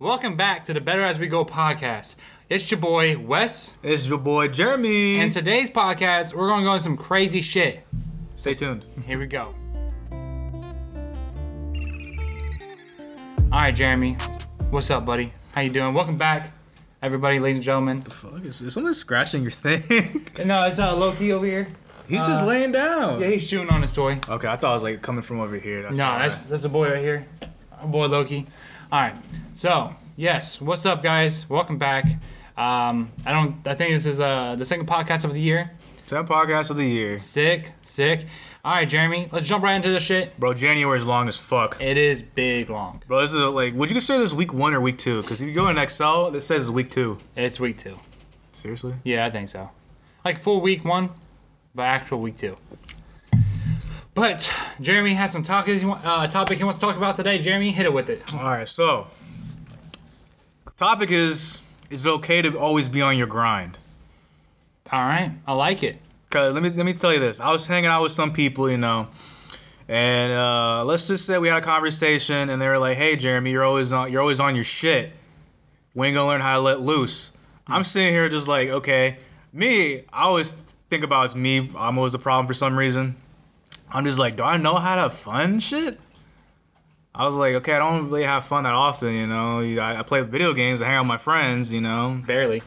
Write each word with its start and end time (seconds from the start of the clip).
Welcome 0.00 0.36
back 0.36 0.64
to 0.66 0.72
the 0.72 0.80
Better 0.80 1.02
As 1.02 1.18
We 1.18 1.26
Go 1.26 1.44
podcast. 1.44 2.14
It's 2.48 2.70
your 2.70 2.78
boy 2.78 3.18
Wes, 3.18 3.74
It's 3.82 4.06
your 4.06 4.18
boy 4.18 4.46
Jeremy. 4.46 5.18
and 5.18 5.32
today's 5.32 5.70
podcast 5.70 6.34
we're 6.34 6.46
gonna 6.48 6.62
go 6.64 6.72
into 6.74 6.84
some 6.84 6.96
crazy 6.96 7.40
shit. 7.42 7.84
Stay 8.36 8.52
tuned. 8.54 8.84
Here 9.06 9.18
we 9.18 9.26
go. 9.26 9.52
All 13.50 13.58
right, 13.58 13.74
Jeremy, 13.74 14.16
what's 14.70 14.88
up, 14.92 15.04
buddy? 15.04 15.32
How 15.52 15.62
you 15.62 15.70
doing? 15.70 15.92
Welcome 15.94 16.16
back, 16.16 16.52
everybody, 17.02 17.40
ladies 17.40 17.56
and 17.56 17.64
gentlemen. 17.64 18.02
The 18.04 18.10
fuck, 18.10 18.44
is, 18.44 18.62
is 18.62 18.74
someone 18.74 18.94
scratching 18.94 19.42
your 19.42 19.50
thing? 19.50 20.24
No, 20.46 20.62
it's 20.66 20.78
uh, 20.78 20.94
Loki 20.96 21.32
over 21.32 21.44
here. 21.44 21.66
He's 22.08 22.24
just 22.24 22.44
laying 22.44 22.70
down. 22.70 23.20
Yeah, 23.20 23.26
he's 23.30 23.50
chewing 23.50 23.68
on 23.68 23.82
his 23.82 23.92
toy. 23.92 24.20
Okay, 24.28 24.46
I 24.46 24.54
thought 24.54 24.70
it 24.70 24.74
was 24.74 24.82
like 24.84 25.02
coming 25.02 25.22
from 25.22 25.40
over 25.40 25.56
here. 25.58 25.82
That's 25.82 25.98
No, 25.98 26.16
that's 26.20 26.42
that's 26.42 26.62
a 26.62 26.68
boy 26.68 26.88
right 26.92 27.02
here, 27.02 27.26
our 27.80 27.88
boy 27.88 28.06
Loki. 28.06 28.46
All 28.90 29.00
right, 29.00 29.14
so 29.54 29.94
yes, 30.16 30.60
what's 30.60 30.86
up, 30.86 31.02
guys? 31.02 31.48
Welcome 31.48 31.76
back. 31.78 32.04
Um, 32.56 33.12
I 33.26 33.32
don't. 33.32 33.66
I 33.66 33.74
think 33.74 33.90
this 33.90 34.06
is 34.06 34.20
uh 34.20 34.56
the 34.56 34.64
second 34.64 34.86
podcast 34.88 35.24
of 35.24 35.34
the 35.34 35.40
year. 35.40 35.70
ten 36.06 36.26
podcasts 36.26 36.70
of 36.70 36.76
the 36.76 36.86
year, 36.86 37.18
Sick, 37.18 37.72
sick. 37.82 38.26
All 38.64 38.72
right, 38.74 38.88
Jeremy, 38.88 39.28
let's 39.30 39.46
jump 39.46 39.62
right 39.62 39.76
into 39.76 39.90
this 39.90 40.02
shit. 40.02 40.38
bro. 40.40 40.52
January 40.54 40.96
is 40.98 41.04
long 41.04 41.28
as 41.28 41.36
fuck. 41.36 41.76
It 41.80 41.96
is 41.96 42.22
big 42.22 42.70
long. 42.70 43.02
Bro, 43.06 43.20
this 43.22 43.30
is 43.32 43.36
like, 43.36 43.74
would 43.74 43.88
you 43.90 43.94
consider 43.94 44.18
this 44.20 44.32
week 44.32 44.52
one 44.52 44.74
or 44.74 44.80
week 44.80 44.98
two? 44.98 45.22
Because 45.22 45.40
if 45.40 45.48
you 45.48 45.54
go 45.54 45.68
in 45.68 45.78
Excel, 45.78 46.30
this 46.30 46.46
says 46.46 46.62
it's 46.64 46.70
week 46.70 46.90
two. 46.90 47.18
It's 47.36 47.60
week 47.60 47.78
two. 47.78 47.98
Seriously? 48.52 48.94
Yeah, 49.04 49.24
I 49.26 49.30
think 49.30 49.48
so. 49.48 49.70
Like 50.24 50.40
full 50.42 50.60
week 50.60 50.84
one, 50.84 51.10
but 51.74 51.82
actual 51.84 52.20
week 52.20 52.36
two. 52.36 52.56
But 54.18 54.52
Jeremy 54.80 55.14
has 55.14 55.30
some 55.30 55.44
topics. 55.44 55.84
Uh, 55.84 56.26
topic 56.26 56.58
he 56.58 56.64
wants 56.64 56.76
to 56.78 56.84
talk 56.84 56.96
about 56.96 57.14
today. 57.14 57.38
Jeremy, 57.38 57.70
hit 57.70 57.86
it 57.86 57.92
with 57.92 58.10
it. 58.10 58.34
All 58.34 58.42
right, 58.42 58.68
so 58.68 59.06
topic 60.76 61.12
is: 61.12 61.62
Is 61.88 62.04
it 62.04 62.08
okay 62.08 62.42
to 62.42 62.58
always 62.58 62.88
be 62.88 63.00
on 63.00 63.16
your 63.16 63.28
grind? 63.28 63.78
All 64.90 64.98
right, 64.98 65.30
I 65.46 65.52
like 65.52 65.84
it. 65.84 66.00
Cause 66.30 66.52
let 66.52 66.64
me 66.64 66.70
let 66.70 66.84
me 66.84 66.94
tell 66.94 67.14
you 67.14 67.20
this. 67.20 67.38
I 67.38 67.52
was 67.52 67.66
hanging 67.66 67.90
out 67.90 68.02
with 68.02 68.10
some 68.10 68.32
people, 68.32 68.68
you 68.68 68.76
know, 68.76 69.06
and 69.86 70.32
uh, 70.32 70.84
let's 70.84 71.06
just 71.06 71.24
say 71.24 71.38
we 71.38 71.46
had 71.46 71.62
a 71.62 71.64
conversation, 71.64 72.50
and 72.50 72.60
they 72.60 72.66
were 72.66 72.80
like, 72.80 72.96
"Hey, 72.96 73.14
Jeremy, 73.14 73.52
you're 73.52 73.64
always 73.64 73.92
on 73.92 74.10
you're 74.10 74.20
always 74.20 74.40
on 74.40 74.56
your 74.56 74.64
shit. 74.64 75.12
We 75.94 76.08
ain't 76.08 76.16
gonna 76.16 76.26
learn 76.26 76.40
how 76.40 76.56
to 76.56 76.60
let 76.60 76.80
loose." 76.80 77.30
I'm 77.68 77.84
sitting 77.84 78.12
here 78.12 78.28
just 78.28 78.48
like, 78.48 78.70
okay, 78.70 79.18
me. 79.52 79.98
I 80.12 80.22
always 80.24 80.56
think 80.90 81.04
about 81.04 81.26
it's 81.26 81.36
me. 81.36 81.70
I'm 81.76 81.98
always 81.98 82.12
the 82.12 82.18
problem 82.18 82.48
for 82.48 82.54
some 82.54 82.76
reason. 82.76 83.14
I'm 83.90 84.04
just 84.04 84.18
like, 84.18 84.36
do 84.36 84.42
I 84.42 84.56
know 84.56 84.76
how 84.76 84.94
to 84.96 85.02
have 85.02 85.14
fun? 85.14 85.60
Shit. 85.60 85.98
I 87.14 87.24
was 87.24 87.34
like, 87.34 87.54
okay, 87.56 87.72
I 87.72 87.78
don't 87.78 88.06
really 88.10 88.24
have 88.24 88.44
fun 88.44 88.64
that 88.64 88.74
often, 88.74 89.12
you 89.12 89.26
know. 89.26 89.60
I, 89.60 89.98
I 89.98 90.02
play 90.02 90.20
video 90.22 90.52
games, 90.52 90.80
I 90.80 90.86
hang 90.86 90.96
out 90.96 91.00
with 91.02 91.08
my 91.08 91.18
friends, 91.18 91.72
you 91.72 91.80
know. 91.80 92.20
Barely. 92.26 92.62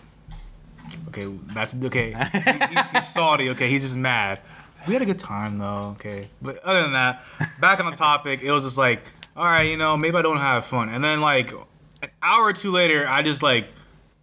Okay, 1.10 1.28
that's 1.54 1.74
okay. 1.86 2.14
He- 2.34 2.76
he's, 2.76 2.92
he's 2.92 3.08
salty. 3.08 3.50
Okay, 3.52 3.70
he's 3.70 3.84
just 3.84 3.96
mad. 3.96 4.40
We 4.88 4.94
had 4.94 5.02
a 5.02 5.06
good 5.06 5.20
time 5.20 5.58
though. 5.58 5.96
Okay, 5.96 6.28
but 6.42 6.58
other 6.64 6.82
than 6.82 6.94
that, 6.94 7.24
back 7.60 7.80
on 7.80 7.90
the 7.92 7.96
topic, 7.96 8.42
it 8.42 8.52
was 8.52 8.64
just 8.64 8.78
like, 8.78 9.04
all 9.38 9.46
right, 9.46 9.64
you 9.64 9.78
know, 9.78 9.96
maybe 9.96 10.18
I 10.18 10.22
don't 10.22 10.38
have 10.38 10.66
fun. 10.66 10.90
And 10.90 11.04
then 11.04 11.22
like 11.22 11.52
an 12.02 12.10
hour 12.22 12.46
or 12.46 12.54
two 12.54 12.72
later, 12.72 13.08
I 13.08 13.22
just 13.22 13.44
like 13.44 13.70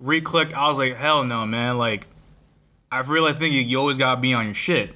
re-clicked. 0.01 0.53
I 0.53 0.69
was 0.69 0.77
like, 0.77 0.97
hell 0.97 1.25
no, 1.25 1.47
man. 1.47 1.79
Like, 1.79 2.07
I 2.91 3.01
really 3.01 3.33
think 3.35 3.55
you, 3.55 3.61
you 3.63 3.79
always 3.79 3.97
gotta 3.99 4.21
be 4.21 4.35
on 4.35 4.47
your 4.47 4.55
shit. 4.55 4.95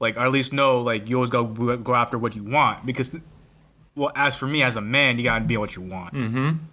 Like, 0.00 0.16
or 0.16 0.20
at 0.20 0.32
least 0.32 0.52
know 0.52 0.80
like 0.80 1.08
you 1.08 1.16
always 1.16 1.30
go 1.30 1.44
go 1.44 1.94
after 1.94 2.18
what 2.18 2.34
you 2.34 2.42
want 2.42 2.84
because, 2.86 3.14
well, 3.94 4.10
as 4.16 4.34
for 4.34 4.46
me 4.46 4.62
as 4.62 4.76
a 4.76 4.80
man, 4.80 5.18
you 5.18 5.24
gotta 5.24 5.44
be 5.44 5.56
what 5.56 5.76
you 5.76 5.82
want. 5.82 6.14
Mm-hmm. 6.14 6.64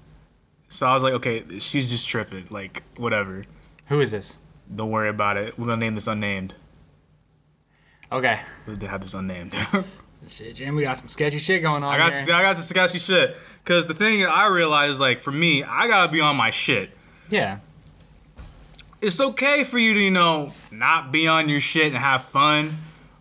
So 0.69 0.87
I 0.87 0.93
was 0.93 1.03
like, 1.03 1.13
okay, 1.13 1.59
she's 1.59 1.89
just 1.89 2.07
tripping. 2.07 2.47
Like, 2.49 2.83
whatever. 2.97 3.43
Who 3.87 4.01
is 4.01 4.11
this? 4.11 4.37
Don't 4.73 4.91
worry 4.91 5.09
about 5.09 5.37
it. 5.37 5.59
We're 5.59 5.67
gonna 5.67 5.77
name 5.77 5.95
this 5.95 6.07
unnamed. 6.07 6.55
Okay. 8.11 8.39
We 8.65 8.85
have 8.87 9.01
this 9.01 9.13
unnamed. 9.13 9.53
Shit, 10.27 10.55
Jeremy, 10.55 10.77
we 10.77 10.83
got 10.83 10.97
some 10.97 11.09
sketchy 11.09 11.37
shit 11.37 11.61
going 11.61 11.83
on 11.83 11.93
I 11.93 11.97
got, 11.97 12.11
here. 12.11 12.33
I 12.33 12.41
got 12.41 12.55
some 12.57 12.63
sketchy 12.63 12.99
shit. 12.99 13.37
Cause 13.63 13.85
the 13.85 13.93
thing 13.93 14.25
I 14.25 14.47
realized, 14.47 14.99
like, 14.99 15.19
for 15.19 15.31
me, 15.31 15.63
I 15.63 15.87
gotta 15.87 16.11
be 16.11 16.19
on 16.19 16.35
my 16.35 16.49
shit. 16.49 16.89
Yeah. 17.29 17.59
It's 18.99 19.21
okay 19.21 19.63
for 19.63 19.77
you 19.77 19.93
to, 19.93 19.99
you 19.99 20.11
know, 20.11 20.53
not 20.71 21.11
be 21.11 21.27
on 21.27 21.49
your 21.49 21.59
shit 21.59 21.87
and 21.87 21.97
have 21.97 22.23
fun. 22.23 22.77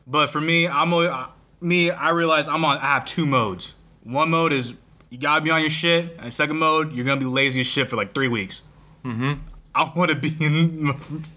But 0.06 0.31
for 0.31 0.41
me, 0.41 0.69
I'm 0.69 0.93
a, 0.93 1.31
me. 1.61 1.91
I 1.91 2.11
realize 2.11 2.49
I'm 2.49 2.65
on. 2.65 2.78
I 2.78 2.87
have 2.87 3.05
two 3.05 3.27
modes. 3.27 3.75
One 4.05 4.31
mode 4.31 4.53
is 4.53 4.77
you 5.11 5.19
gotta 5.19 5.41
be 5.41 5.50
on 5.50 5.61
your 5.61 5.71
shit, 5.71 6.17
and 6.19 6.33
second 6.33 6.59
mode, 6.59 6.93
you're 6.93 7.05
gonna 7.05 7.21
be 7.21 7.27
lazy 7.27 7.61
as 7.61 7.67
shit 7.67 7.89
for 7.89 7.97
like 7.97 8.15
three 8.15 8.28
weeks. 8.28 8.62
Mm-hmm. 9.05 9.34
I 9.75 9.93
want 9.94 10.11
to 10.11 10.17
be 10.17 10.34
in 10.41 10.94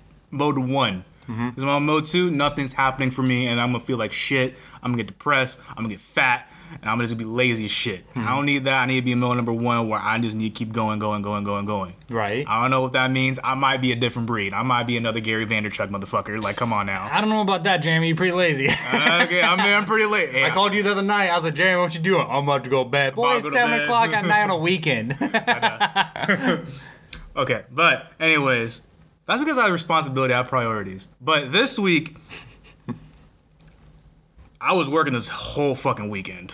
mode 0.32 0.58
one. 0.58 1.06
Because 1.28 1.64
I'm 1.64 1.70
on 1.70 1.86
mode 1.86 2.06
two, 2.06 2.32
nothing's 2.32 2.74
happening 2.74 3.12
for 3.12 3.22
me, 3.22 3.46
and 3.48 3.62
I'm 3.62 3.72
gonna 3.72 3.84
feel 3.84 3.98
like 3.98 4.12
shit. 4.12 4.56
I'm 4.82 4.92
gonna 4.92 5.04
get 5.04 5.08
depressed. 5.08 5.60
I'm 5.70 5.84
gonna 5.84 5.90
get 5.90 6.00
fat, 6.00 6.52
and 6.82 6.90
I'm 6.90 7.00
just 7.00 7.14
gonna 7.14 7.24
be 7.24 7.30
lazy 7.30 7.66
as 7.66 7.72
shit. 7.72 8.06
I 8.16 8.20
hmm. 8.20 8.26
don't 8.28 8.46
need 8.46 8.64
that. 8.66 8.82
I 8.82 8.86
need 8.86 8.96
to 8.96 9.02
be 9.02 9.12
a 9.12 9.16
mode 9.16 9.38
number 9.38 9.54
one, 9.54 9.90
where 9.90 10.00
I 10.00 10.18
just 10.20 10.36
need 10.36 10.54
to 10.54 10.58
keep 10.58 10.74
going, 10.74 11.00
going, 11.00 11.22
going, 11.22 11.44
going, 11.44 11.66
going. 11.66 11.96
Right. 12.10 12.46
I 12.48 12.62
don't 12.62 12.72
know 12.72 12.82
what 12.82 12.94
that 12.94 13.12
means. 13.12 13.40
I 13.44 13.54
might 13.54 13.82
be 13.82 13.92
a 13.92 13.96
different 13.96 14.28
breed. 14.28 14.54
I 14.54 14.64
might 14.64 14.84
be 14.84 14.98
another 14.98 15.20
Gary 15.20 15.46
Vaynerchuk 15.46 15.90
motherfucker. 15.90 16.42
Like, 16.42 16.56
come 16.56 16.74
on 16.74 16.86
now. 16.86 17.08
I 17.12 17.22
don't 17.22 17.30
know 17.30 17.42
about 17.42 17.64
that, 17.64 17.78
Jeremy. 17.78 18.08
You're 18.08 18.18
pretty 18.18 18.34
lazy. 18.34 18.66
okay, 18.70 19.42
I'm, 19.42 19.60
I'm 19.60 19.86
pretty 19.86 20.06
late. 20.06 20.30
Hey, 20.30 20.46
I 20.46 20.50
called 20.52 20.74
you 20.74 20.84
the 20.84 20.92
other 20.92 21.02
night. 21.02 21.30
I 21.30 21.36
was 21.36 21.44
like, 21.44 21.56
Jeremy, 21.56 21.82
what 21.82 21.94
you 21.94 22.02
doing? 22.02 22.26
I'm 22.30 22.44
about 22.44 22.64
to 22.64 22.70
go 22.70 22.84
to 22.84 22.90
bed. 22.90 23.16
Boy, 23.16 23.38
it's 23.38 23.52
7 23.52 23.54
bed. 23.54 23.82
o'clock 23.84 24.14
at 24.14 24.26
night 24.26 24.44
on 24.44 24.50
a 24.50 24.58
weekend. 24.70 25.18
Okay, 27.40 27.64
but 27.72 28.12
anyways, 28.20 28.82
that's 29.26 29.40
because 29.40 29.58
I 29.58 29.64
have 29.64 29.72
responsibility. 29.72 30.34
I 30.34 30.38
have 30.38 30.50
priorities. 30.50 31.08
But 31.22 31.54
this 31.54 31.80
week, 31.80 32.18
I 34.62 34.74
was 34.74 34.90
working 34.90 35.14
this 35.14 35.28
whole 35.28 35.76
fucking 35.76 36.10
weekend. 36.10 36.54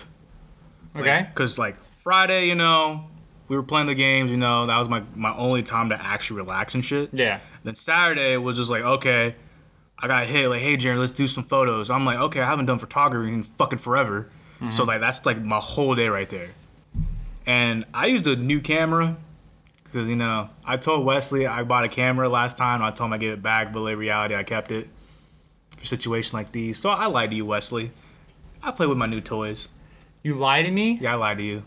okay. 0.96 1.30
Cause 1.36 1.58
like 1.58 1.76
Friday, 2.04 2.48
you 2.48 2.56
know, 2.56 3.06
we 3.48 3.56
were 3.56 3.64
playing 3.64 3.88
the 3.88 3.96
games. 3.96 4.32
You 4.32 4.38
know, 4.38 4.66
that 4.68 4.78
was 4.78 4.88
my 4.88 5.04
my 5.16 5.36
only 5.36 5.64
time 5.64 5.90
to 5.90 6.02
actually 6.02 6.38
relax 6.38 6.76
and 6.76 6.84
shit. 6.84 7.10
Yeah. 7.14 7.40
Then 7.64 7.76
Saturday 7.76 8.38
was 8.38 8.58
just 8.58 8.70
like, 8.70 8.84
okay, 8.84 9.36
I 9.98 10.08
got 10.08 10.26
hit. 10.28 10.50
Like, 10.50 10.62
hey, 10.62 10.78
Jared, 10.78 11.00
let's 11.00 11.12
do 11.12 11.28
some 11.28 11.44
photos. 11.44 11.90
I'm 11.90 12.06
like, 12.06 12.20
okay, 12.20 12.42
I 12.42 12.46
haven't 12.46 12.66
done 12.66 12.80
photography 12.80 13.34
in 13.34 13.44
fucking 13.44 13.80
forever. 13.80 14.30
So 14.60 14.66
mm-hmm. 14.66 14.88
like, 14.88 15.02
that's 15.02 15.26
like 15.26 15.44
my 15.44 15.60
whole 15.60 15.96
day 15.96 16.08
right 16.08 16.30
there. 16.30 16.50
And 17.46 17.86
I 17.94 18.08
used 18.08 18.26
a 18.26 18.36
new 18.36 18.62
camera 18.62 19.18
because 19.84 20.10
you 20.10 20.16
know 20.16 20.50
I 20.64 20.78
told 20.78 21.06
Wesley 21.06 21.46
I 21.46 21.64
bought 21.64 21.84
a 21.84 21.90
camera 21.90 22.30
last 22.30 22.58
time. 22.58 22.82
I 22.82 22.92
told 22.92 23.10
him 23.10 23.14
I 23.14 23.18
gave 23.18 23.34
it 23.34 23.42
back, 23.42 23.74
but 23.74 23.86
in 23.86 23.98
reality, 23.98 24.36
I 24.36 24.44
kept 24.44 24.72
it 24.72 24.88
for 25.86 25.90
situations 25.96 26.34
like 26.34 26.52
these. 26.52 26.80
So 26.80 26.90
I 26.90 27.06
lied 27.06 27.30
to 27.32 27.36
you, 27.36 27.46
Wesley. 27.46 27.92
I 28.62 28.72
play 28.72 28.88
with 28.88 28.98
my 28.98 29.06
new 29.06 29.22
toys. 29.22 29.70
You 30.24 30.36
lie 30.36 30.64
to 30.64 30.72
me? 30.72 30.98
Yeah, 31.02 31.14
I 31.14 31.16
lied 31.16 31.38
to 31.38 31.44
you. 31.44 31.64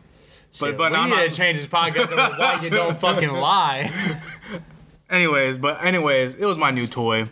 Shit, 0.53 0.77
but 0.77 0.91
we 0.93 0.99
I'm 0.99 1.09
need 1.11 1.17
not- 1.17 1.31
to 1.31 1.37
change 1.37 1.59
this 1.59 1.67
podcast 1.67 2.11
over 2.11 2.35
why 2.37 2.59
you 2.63 2.71
don't 2.71 2.99
fucking 3.01 3.31
lie. 3.33 3.93
Anyways, 5.11 5.59
but 5.59 5.83
anyways, 5.85 6.35
it 6.35 6.45
was 6.45 6.59
my 6.59 6.71
new 6.71 6.87
toy, 6.87 7.29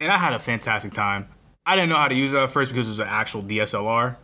and 0.00 0.12
I 0.12 0.16
had 0.16 0.32
a 0.32 0.38
fantastic 0.38 0.92
time. 0.94 1.28
I 1.66 1.74
didn't 1.74 1.90
know 1.90 1.96
how 1.96 2.08
to 2.08 2.14
use 2.14 2.32
it 2.32 2.36
at 2.38 2.50
first 2.50 2.70
because 2.70 2.86
it 2.86 2.90
was 2.92 2.98
an 3.00 3.08
actual 3.08 3.42
DSLR, 3.42 4.16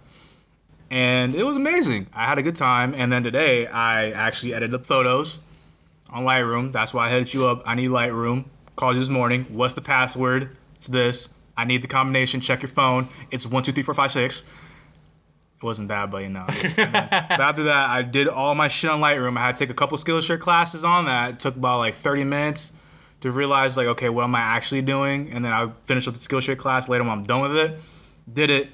and 0.90 1.34
it 1.34 1.42
was 1.44 1.56
amazing. 1.56 2.06
I 2.14 2.24
had 2.26 2.38
a 2.38 2.42
good 2.42 2.56
time, 2.56 2.94
and 2.94 3.12
then 3.12 3.22
today 3.22 3.66
I 3.66 4.10
actually 4.12 4.54
edited 4.54 4.70
the 4.70 4.78
photos 4.78 5.40
on 6.08 6.24
Lightroom. 6.24 6.72
That's 6.72 6.94
why 6.94 7.06
I 7.06 7.10
hit 7.10 7.34
you 7.34 7.46
up. 7.46 7.62
I 7.66 7.74
need 7.74 7.90
Lightroom. 7.90 8.44
Called 8.76 8.94
you 8.96 9.00
this 9.00 9.08
morning. 9.10 9.46
What's 9.50 9.74
the 9.74 9.80
password 9.82 10.56
to 10.80 10.90
this? 10.90 11.28
I 11.56 11.64
need 11.64 11.82
the 11.82 11.88
combination. 11.88 12.40
Check 12.40 12.62
your 12.62 12.68
phone. 12.68 13.08
It's 13.30 13.46
one 13.46 13.62
two 13.62 13.72
three 13.72 13.82
four 13.82 13.94
five 13.94 14.10
six. 14.10 14.42
It 15.56 15.62
wasn't 15.62 15.88
that, 15.88 16.10
but 16.10 16.22
you 16.22 16.28
know. 16.28 16.46
But 16.46 17.40
after 17.40 17.64
that, 17.64 17.90
I 17.90 18.02
did 18.02 18.28
all 18.28 18.54
my 18.54 18.68
shit 18.68 18.90
on 18.90 19.00
Lightroom. 19.00 19.38
I 19.38 19.46
had 19.46 19.56
to 19.56 19.58
take 19.60 19.70
a 19.70 19.74
couple 19.74 19.96
Skillshare 19.96 20.38
classes 20.38 20.84
on 20.84 21.06
that. 21.06 21.30
It 21.30 21.40
took 21.40 21.56
about 21.56 21.78
like 21.78 21.94
30 21.94 22.24
minutes 22.24 22.72
to 23.20 23.30
realize, 23.30 23.76
like, 23.76 23.86
okay, 23.86 24.08
what 24.08 24.24
am 24.24 24.34
I 24.34 24.40
actually 24.40 24.82
doing? 24.82 25.30
And 25.32 25.44
then 25.44 25.52
I 25.52 25.70
finished 25.84 26.06
with 26.06 26.20
the 26.20 26.28
Skillshare 26.28 26.58
class. 26.58 26.88
Later, 26.88 27.04
when 27.04 27.12
I'm 27.12 27.22
done 27.22 27.42
with 27.42 27.56
it, 27.56 27.78
did 28.30 28.50
it. 28.50 28.70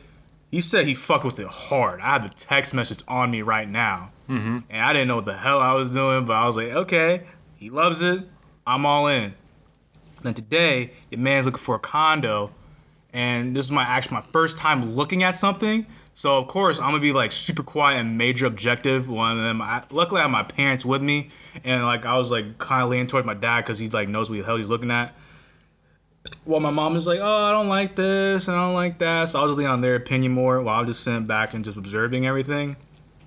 He 0.51 0.61
said 0.61 0.87
he 0.87 0.95
fucked 0.95 1.25
with 1.25 1.39
it 1.39 1.47
hard. 1.47 2.01
I 2.01 2.15
have 2.15 2.23
the 2.23 2.29
text 2.31 2.75
message 2.75 3.05
on 3.07 3.31
me 3.31 3.43
right 3.43 3.69
now. 3.69 4.11
Mm-hmm. 4.29 4.59
And 4.69 4.83
I 4.83 4.93
didn't 4.93 5.07
know 5.07 5.17
what 5.17 5.27
the 5.27 5.37
hell 5.37 5.61
I 5.61 5.75
was 5.75 5.91
doing, 5.91 6.25
but 6.25 6.33
I 6.33 6.47
was 6.47 6.57
like, 6.57 6.71
okay, 6.71 7.23
he 7.55 7.71
loves 7.71 8.03
it. 8.03 8.25
I'm 8.67 8.85
all 8.85 9.07
in. 9.07 9.35
Then 10.23 10.35
today, 10.35 10.91
your 11.11 11.21
man's 11.21 11.47
looking 11.47 11.61
for 11.61 11.77
a 11.77 11.79
condo, 11.79 12.51
and 13.13 13.55
this 13.57 13.67
is 13.67 13.73
my 13.73 13.83
actually 13.83 14.15
my 14.17 14.23
first 14.33 14.57
time 14.59 14.95
looking 14.95 15.23
at 15.23 15.35
something. 15.35 15.87
So 16.15 16.39
of 16.39 16.49
course 16.49 16.79
I'm 16.79 16.91
gonna 16.91 17.01
be 17.01 17.13
like 17.13 17.33
super 17.33 17.63
quiet 17.63 17.99
and 18.01 18.19
major 18.19 18.47
objective. 18.47 19.09
One 19.09 19.39
of 19.39 19.43
them, 19.45 19.63
I, 19.63 19.85
luckily 19.91 20.19
I 20.21 20.23
have 20.23 20.31
my 20.31 20.43
parents 20.43 20.85
with 20.85 21.03
me, 21.03 21.31
and 21.65 21.85
like 21.85 22.05
I 22.07 22.17
was 22.19 22.31
like 22.31 22.59
kind 22.59 22.83
of 22.83 22.91
leaning 22.91 23.07
towards 23.07 23.27
my 23.27 23.35
dad 23.35 23.63
because 23.63 23.79
he 23.79 23.89
like 23.89 24.09
knows 24.09 24.29
what 24.29 24.37
the 24.37 24.45
hell 24.45 24.57
he's 24.57 24.69
looking 24.69 24.91
at. 24.91 25.15
Well, 26.45 26.61
my 26.61 26.71
mom 26.71 26.97
is 26.97 27.07
like, 27.07 27.19
oh, 27.21 27.45
I 27.45 27.51
don't 27.53 27.69
like 27.69 27.97
this 27.97 28.47
and 28.47 28.57
I 28.57 28.61
don't 28.67 28.75
like 28.75 28.99
that, 28.99 29.31
so 29.31 29.41
I 29.41 29.45
was 29.45 29.57
leaning 29.57 29.73
on 29.73 29.81
their 29.81 29.95
opinion 29.95 30.33
more 30.33 30.61
while 30.61 30.77
I 30.77 30.81
was 30.81 30.89
just 30.89 31.05
sitting 31.05 31.27
back 31.27 31.55
and 31.55 31.65
just 31.65 31.79
observing 31.79 32.27
everything. 32.27 32.77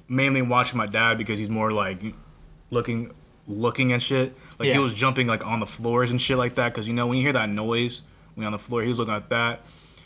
Mainly 0.07 0.41
watching 0.43 0.77
my 0.77 0.85
dad 0.85 1.17
because 1.17 1.39
he's 1.39 1.49
more 1.49 1.71
like, 1.71 1.99
looking 2.69 3.11
looking 3.47 3.91
at 3.93 4.01
shit. 4.01 4.35
Like 4.59 4.67
Yeah. 4.67 4.73
he 4.73 4.79
was 4.79 4.93
jumping 4.93 5.27
like 5.27 5.45
on 5.45 5.59
the 5.59 5.65
floors 5.65 6.11
and 6.11 6.21
shit 6.21 6.37
like 6.37 6.55
that. 6.55 6.73
Because 6.73 6.87
you 6.87 6.93
know 6.93 7.07
when 7.07 7.17
you 7.17 7.23
hear 7.23 7.33
that 7.33 7.49
noise 7.49 8.01
you're 8.35 8.45
on 8.45 8.51
the 8.51 8.59
floor, 8.59 8.81
he 8.81 8.89
was 8.89 8.99
looking 8.99 9.13
at 9.13 9.29
that. 9.29 9.61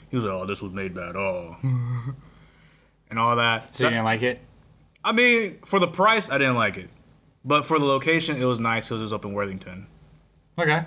He 0.10 0.16
was 0.16 0.26
like, 0.26 0.34
"Oh, 0.34 0.46
this 0.46 0.62
was 0.62 0.72
made 0.72 0.94
bad." 0.94 1.16
Oh, 1.16 1.56
and 3.10 3.20
all 3.20 3.36
that. 3.36 3.76
So 3.76 3.86
you 3.86 3.90
didn't 3.92 4.06
like 4.06 4.24
it? 4.24 4.40
I 5.04 5.12
mean, 5.12 5.60
for 5.66 5.80
the 5.80 5.88
price, 5.88 6.30
I 6.30 6.38
didn't 6.38 6.56
like 6.56 6.78
it, 6.78 6.90
but 7.46 7.66
for 7.66 7.80
the 7.80 7.86
location, 7.86 8.42
it 8.42 8.46
was 8.46 8.60
nice 8.60 8.90
because 8.90 9.00
It 9.02 9.04
was 9.04 9.14
up 9.14 9.26
in 9.26 9.34
Worthington. 9.34 9.88
Okay. 10.60 10.84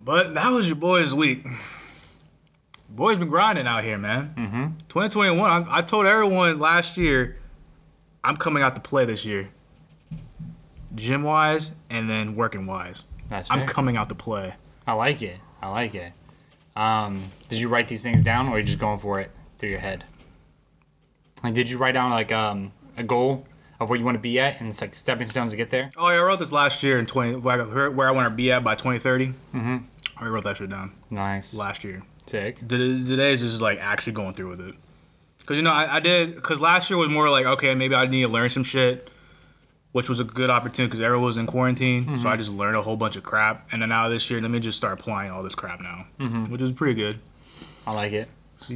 But 0.00 0.34
that 0.34 0.50
was 0.50 0.68
your 0.68 0.76
boys' 0.76 1.14
week. 1.14 1.46
Boys 2.88 3.18
been 3.18 3.28
grinding 3.28 3.66
out 3.66 3.82
here, 3.82 3.98
man. 3.98 4.34
Mm-hmm. 4.36 4.64
2021. 4.88 5.50
I, 5.50 5.78
I 5.78 5.82
told 5.82 6.06
everyone 6.06 6.58
last 6.58 6.96
year, 6.96 7.38
I'm 8.22 8.36
coming 8.36 8.62
out 8.62 8.74
to 8.76 8.80
play 8.80 9.04
this 9.04 9.24
year. 9.24 9.48
Gym 10.94 11.22
wise 11.24 11.72
and 11.90 12.08
then 12.08 12.36
working 12.36 12.66
wise. 12.66 13.04
That's 13.28 13.50
I'm 13.50 13.66
coming 13.66 13.96
out 13.96 14.08
to 14.10 14.14
play. 14.14 14.54
I 14.86 14.92
like 14.92 15.22
it. 15.22 15.38
I 15.62 15.68
like 15.70 15.94
it. 15.94 16.12
Um, 16.76 17.30
did 17.48 17.58
you 17.58 17.68
write 17.68 17.88
these 17.88 18.02
things 18.02 18.22
down, 18.22 18.48
or 18.48 18.52
are 18.52 18.58
you 18.58 18.64
just 18.64 18.78
going 18.78 18.98
for 18.98 19.20
it 19.20 19.30
through 19.58 19.70
your 19.70 19.78
head? 19.78 20.04
Like, 21.42 21.54
did 21.54 21.68
you 21.70 21.78
write 21.78 21.92
down 21.92 22.10
like 22.10 22.32
um, 22.32 22.72
a 22.96 23.02
goal 23.02 23.46
of 23.80 23.88
where 23.90 23.98
you 23.98 24.04
want 24.04 24.16
to 24.16 24.20
be 24.20 24.38
at, 24.40 24.60
and 24.60 24.68
it's 24.68 24.80
like 24.80 24.94
stepping 24.94 25.28
stones 25.28 25.50
to 25.52 25.56
get 25.56 25.70
there? 25.70 25.90
Oh 25.96 26.08
yeah, 26.08 26.16
I 26.16 26.22
wrote 26.22 26.38
this 26.38 26.52
last 26.52 26.82
year 26.82 26.98
in 26.98 27.06
20 27.06 27.36
where 27.36 27.62
I, 27.62 27.88
where 27.88 28.08
I 28.08 28.12
want 28.12 28.26
to 28.26 28.34
be 28.34 28.50
at 28.52 28.64
by 28.64 28.74
2030. 28.74 29.28
Mm-hmm. 29.28 29.76
I 30.16 30.26
wrote 30.28 30.44
that 30.44 30.56
shit 30.56 30.70
down 30.70 30.92
Nice. 31.10 31.54
last 31.54 31.84
year. 31.84 32.02
Sick. 32.26 32.58
Today- 32.66 33.04
Today's 33.04 33.42
just 33.42 33.60
like 33.60 33.78
actually 33.80 34.12
going 34.14 34.34
through 34.34 34.48
with 34.50 34.60
it. 34.60 34.74
Cause 35.46 35.58
you 35.58 35.62
know 35.62 35.72
I, 35.72 35.96
I 35.96 36.00
did 36.00 36.36
because 36.36 36.58
last 36.58 36.88
year 36.88 36.96
was 36.96 37.10
more 37.10 37.28
like 37.28 37.44
okay 37.44 37.74
maybe 37.74 37.94
I 37.94 38.06
need 38.06 38.22
to 38.22 38.28
learn 38.28 38.48
some 38.48 38.64
shit, 38.64 39.10
which 39.94 40.08
was 40.08 40.18
a 40.18 40.24
good 40.24 40.50
opportunity 40.50 40.86
because 40.90 40.98
everyone 40.98 41.24
was 41.24 41.36
in 41.36 41.46
quarantine, 41.46 42.18
so 42.18 42.28
I 42.28 42.36
just 42.36 42.50
learned 42.50 42.74
a 42.76 42.82
whole 42.82 42.96
bunch 42.96 43.14
of 43.14 43.22
crap. 43.22 43.68
And 43.70 43.80
then 43.80 43.90
now 43.90 44.08
this 44.08 44.28
year, 44.28 44.40
let 44.40 44.50
me 44.50 44.58
just 44.58 44.76
start 44.76 44.98
applying 44.98 45.30
all 45.30 45.40
this 45.44 45.54
crap 45.54 45.80
now, 45.80 46.06
which 46.48 46.60
is 46.60 46.72
pretty 46.72 46.94
good. 46.94 47.20
I 47.86 47.92
like 47.92 48.10
it. 48.12 48.28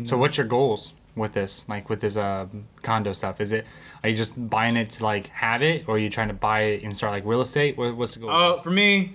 So, 0.04 0.16
what's 0.16 0.36
your 0.38 0.46
goals 0.46 0.92
with 1.16 1.32
this? 1.32 1.68
Like 1.68 1.90
with 1.90 2.00
this 2.00 2.16
uh, 2.16 2.46
condo 2.82 3.12
stuff? 3.14 3.40
Is 3.40 3.50
it 3.50 3.66
are 4.04 4.08
you 4.08 4.14
just 4.16 4.48
buying 4.48 4.76
it 4.76 4.90
to 4.92 5.02
like 5.04 5.26
have 5.30 5.60
it, 5.60 5.88
or 5.88 5.96
are 5.96 5.98
you 5.98 6.08
trying 6.08 6.28
to 6.28 6.34
buy 6.34 6.60
it 6.60 6.84
and 6.84 6.96
start 6.96 7.12
like 7.12 7.24
real 7.26 7.40
estate? 7.40 7.76
What, 7.76 7.96
what's 7.96 8.14
the 8.14 8.20
goal? 8.20 8.30
Uh, 8.30 8.56
for 8.60 8.70
me, 8.70 9.14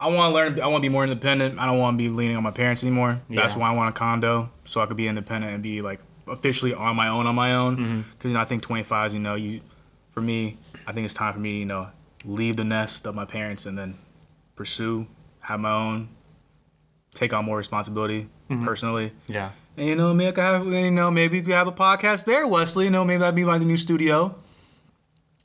I 0.00 0.08
want 0.08 0.32
to 0.32 0.34
learn. 0.34 0.60
I 0.60 0.66
want 0.66 0.82
to 0.82 0.88
be 0.88 0.92
more 0.92 1.04
independent. 1.04 1.56
I 1.60 1.66
don't 1.66 1.78
want 1.78 1.96
to 1.96 2.02
be 2.02 2.08
leaning 2.08 2.36
on 2.36 2.42
my 2.42 2.50
parents 2.50 2.82
anymore. 2.82 3.20
That's 3.28 3.54
Yeah. 3.54 3.60
why 3.60 3.68
I 3.70 3.74
want 3.74 3.90
a 3.90 3.92
condo, 3.92 4.50
so 4.64 4.80
I 4.80 4.86
could 4.86 4.96
be 4.96 5.06
independent 5.06 5.54
and 5.54 5.62
be 5.62 5.82
like 5.82 6.00
officially 6.26 6.74
on 6.74 6.96
my 6.96 7.06
own 7.06 7.28
on 7.28 7.36
my 7.36 7.54
own. 7.54 8.04
Because 8.16 8.30
you 8.30 8.34
know, 8.34 8.40
I 8.40 8.44
think 8.44 8.62
25 8.64 9.06
is 9.08 9.14
you 9.14 9.20
know 9.20 9.36
you, 9.36 9.60
for 10.10 10.20
me, 10.20 10.56
I 10.88 10.92
think 10.92 11.04
it's 11.04 11.14
time 11.14 11.34
for 11.34 11.38
me 11.38 11.60
you 11.60 11.66
know 11.66 11.90
leave 12.24 12.56
the 12.56 12.64
nest 12.64 13.06
of 13.06 13.14
my 13.14 13.24
parents 13.24 13.66
and 13.66 13.78
then 13.78 13.98
pursue, 14.56 15.06
have 15.40 15.60
my 15.60 15.70
own, 15.70 16.08
take 17.14 17.32
on 17.32 17.44
more 17.44 17.56
responsibility 17.56 18.28
mm-hmm. 18.50 18.64
personally. 18.64 19.12
yeah. 19.26 19.52
And 19.76 19.86
you 19.86 19.94
know, 19.94 20.12
maybe 20.12 20.28
I 20.28 20.32
could 20.32 20.40
have, 20.42 20.66
you 20.66 20.90
know, 20.90 21.08
maybe 21.08 21.38
we 21.38 21.44
could 21.44 21.54
have 21.54 21.68
a 21.68 21.72
podcast 21.72 22.24
there, 22.24 22.48
Wesley. 22.48 22.86
You 22.86 22.90
know, 22.90 23.04
maybe 23.04 23.20
that'd 23.20 23.36
be 23.36 23.44
my 23.44 23.58
new 23.58 23.76
studio, 23.76 24.34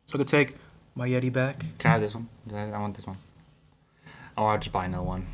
so 0.07 0.15
I 0.15 0.17
could 0.17 0.27
take 0.27 0.55
my 0.95 1.07
Yeti 1.07 1.31
back. 1.31 1.63
Can 1.77 1.89
I 1.89 1.93
have 1.93 2.01
this 2.01 2.15
one? 2.15 2.27
I 2.51 2.71
I 2.71 2.79
want 2.79 2.95
this 2.95 3.05
one. 3.05 3.17
Oh, 4.35 4.45
I'll 4.45 4.57
just 4.57 4.71
buy 4.71 4.85
another 4.85 5.03
one. 5.03 5.27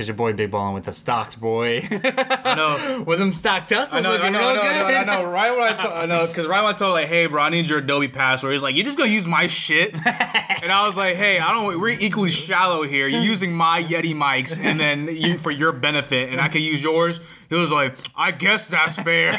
Cause 0.00 0.08
your 0.08 0.16
boy 0.16 0.32
big 0.32 0.50
balling 0.50 0.72
with 0.72 0.84
the 0.84 0.94
stocks, 0.94 1.36
boy. 1.36 1.86
I 1.90 2.54
know. 2.56 3.02
with 3.02 3.18
them 3.18 3.34
stock 3.34 3.68
Teslas 3.68 3.92
I 3.92 4.00
know, 4.00 4.16
I 4.16 4.30
know, 4.30 4.38
I 4.38 4.54
know. 4.54 4.60
I 4.62 5.04
know, 5.04 5.12
I 5.12 5.22
know. 5.22 5.30
Right 5.30 5.50
when 5.50 5.60
I 5.60 5.76
told, 5.76 5.92
I 5.92 6.06
know, 6.06 6.26
because 6.26 6.46
right 6.46 6.62
when 6.62 6.74
I 6.74 6.78
told 6.78 6.94
like, 6.94 7.08
hey, 7.08 7.26
bro, 7.26 7.42
I 7.42 7.50
need 7.50 7.68
your 7.68 7.80
Adobe 7.80 8.08
password. 8.08 8.52
He's 8.52 8.62
like, 8.62 8.74
you're 8.76 8.86
just 8.86 8.96
gonna 8.96 9.10
use 9.10 9.26
my 9.26 9.46
shit, 9.46 9.92
and 10.06 10.72
I 10.72 10.86
was 10.86 10.96
like, 10.96 11.16
hey, 11.16 11.38
I 11.38 11.52
don't. 11.52 11.78
We're 11.78 11.90
equally 12.00 12.30
shallow 12.30 12.82
here. 12.82 13.08
You're 13.08 13.20
using 13.20 13.52
my 13.52 13.82
Yeti 13.82 14.14
mics, 14.14 14.58
and 14.58 14.80
then 14.80 15.06
you 15.14 15.36
for 15.36 15.50
your 15.50 15.72
benefit, 15.72 16.30
and 16.30 16.40
I 16.40 16.48
can 16.48 16.62
use 16.62 16.82
yours. 16.82 17.20
He 17.50 17.56
was 17.56 17.70
like, 17.70 17.94
I 18.16 18.30
guess 18.30 18.68
that's 18.68 18.96
fair. 18.96 19.32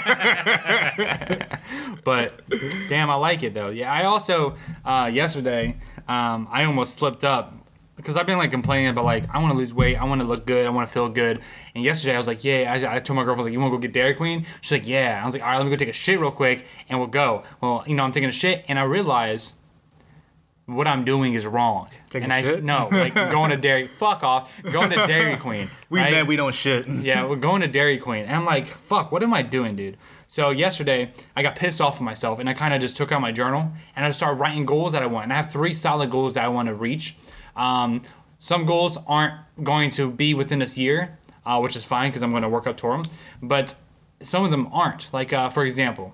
But 2.03 2.41
damn, 2.87 3.09
I 3.09 3.15
like 3.15 3.41
it 3.41 3.55
though. 3.55 3.69
Yeah, 3.69 3.91
I 3.91 4.03
also 4.03 4.57
uh, 4.85 5.09
yesterday 5.11 5.77
um, 6.07 6.47
I 6.51 6.65
almost 6.65 6.95
slipped 6.95 7.23
up 7.23 7.55
because 8.01 8.17
I've 8.17 8.25
been 8.25 8.37
like 8.37 8.51
complaining 8.51 8.87
about 8.87 9.05
like 9.05 9.23
I 9.33 9.39
want 9.39 9.51
to 9.51 9.57
lose 9.57 9.73
weight, 9.73 9.95
I 9.95 10.03
want 10.05 10.21
to 10.21 10.27
look 10.27 10.45
good, 10.45 10.65
I 10.65 10.69
want 10.69 10.87
to 10.87 10.93
feel 10.93 11.07
good. 11.07 11.41
And 11.75 11.83
yesterday 11.83 12.15
I 12.15 12.17
was 12.17 12.27
like, 12.27 12.43
yeah, 12.43 12.71
I, 12.71 12.95
I 12.95 12.99
told 12.99 13.15
my 13.15 13.23
girlfriend 13.23 13.29
I 13.29 13.37
was 13.37 13.45
like, 13.45 13.53
you 13.53 13.59
want 13.59 13.71
to 13.71 13.77
go 13.77 13.81
get 13.81 13.93
Dairy 13.93 14.15
Queen? 14.15 14.45
She's 14.61 14.71
like, 14.71 14.87
yeah. 14.87 15.19
I 15.21 15.25
was 15.25 15.33
like, 15.33 15.43
all 15.43 15.49
right, 15.49 15.57
let 15.57 15.65
me 15.65 15.69
go 15.69 15.75
take 15.75 15.89
a 15.89 15.93
shit 15.93 16.19
real 16.19 16.31
quick, 16.31 16.65
and 16.89 16.99
we'll 16.99 17.07
go. 17.07 17.43
Well, 17.61 17.83
you 17.87 17.95
know, 17.95 18.03
I'm 18.03 18.11
taking 18.11 18.29
a 18.29 18.33
shit, 18.33 18.65
and 18.67 18.79
I 18.79 18.83
realize 18.83 19.53
what 20.65 20.87
I'm 20.87 21.03
doing 21.05 21.33
is 21.33 21.45
wrong. 21.45 21.89
Taking 22.09 22.31
and 22.31 22.33
a 22.33 22.35
I 22.35 22.41
shit? 22.41 22.63
no, 22.63 22.87
like 22.91 23.13
going 23.31 23.51
to 23.51 23.57
Dairy, 23.57 23.87
fuck 23.87 24.23
off, 24.23 24.49
going 24.63 24.89
to 24.89 24.95
Dairy 25.07 25.37
Queen. 25.37 25.69
we 25.89 25.99
right? 25.99 26.11
bet 26.11 26.27
we 26.27 26.35
don't 26.35 26.53
shit. 26.53 26.87
Yeah, 26.87 27.25
we're 27.29 27.35
going 27.35 27.61
to 27.61 27.67
Dairy 27.67 27.97
Queen. 27.97 28.25
And 28.25 28.35
I'm 28.35 28.45
like, 28.45 28.67
fuck, 28.67 29.11
what 29.11 29.23
am 29.23 29.33
I 29.33 29.41
doing, 29.41 29.75
dude? 29.75 29.97
So 30.27 30.49
yesterday, 30.49 31.11
I 31.35 31.43
got 31.43 31.57
pissed 31.57 31.81
off 31.81 31.95
with 31.95 32.05
myself 32.05 32.39
and 32.39 32.49
I 32.49 32.53
kind 32.53 32.73
of 32.73 32.79
just 32.79 32.95
took 32.95 33.11
out 33.11 33.19
my 33.19 33.33
journal 33.33 33.73
and 33.97 34.05
I 34.05 34.11
started 34.11 34.39
writing 34.39 34.65
goals 34.65 34.93
that 34.93 35.03
I 35.03 35.05
want. 35.05 35.23
And 35.23 35.33
I 35.33 35.35
have 35.35 35.51
three 35.51 35.73
solid 35.73 36.09
goals 36.09 36.35
that 36.35 36.45
I 36.45 36.47
want 36.47 36.69
to 36.69 36.73
reach. 36.73 37.17
Um, 37.55 38.01
some 38.39 38.65
goals 38.65 38.97
aren't 39.07 39.35
going 39.63 39.91
to 39.91 40.09
be 40.09 40.33
within 40.33 40.59
this 40.59 40.77
year, 40.77 41.17
uh, 41.45 41.59
which 41.59 41.75
is 41.75 41.83
fine 41.83 42.09
because 42.09 42.23
I'm 42.23 42.31
going 42.31 42.43
to 42.43 42.49
work 42.49 42.67
up 42.67 42.77
toward 42.77 43.05
them. 43.05 43.11
But 43.41 43.75
some 44.21 44.43
of 44.43 44.51
them 44.51 44.67
aren't. 44.71 45.11
Like, 45.13 45.31
uh, 45.33 45.49
for 45.49 45.65
example, 45.65 46.13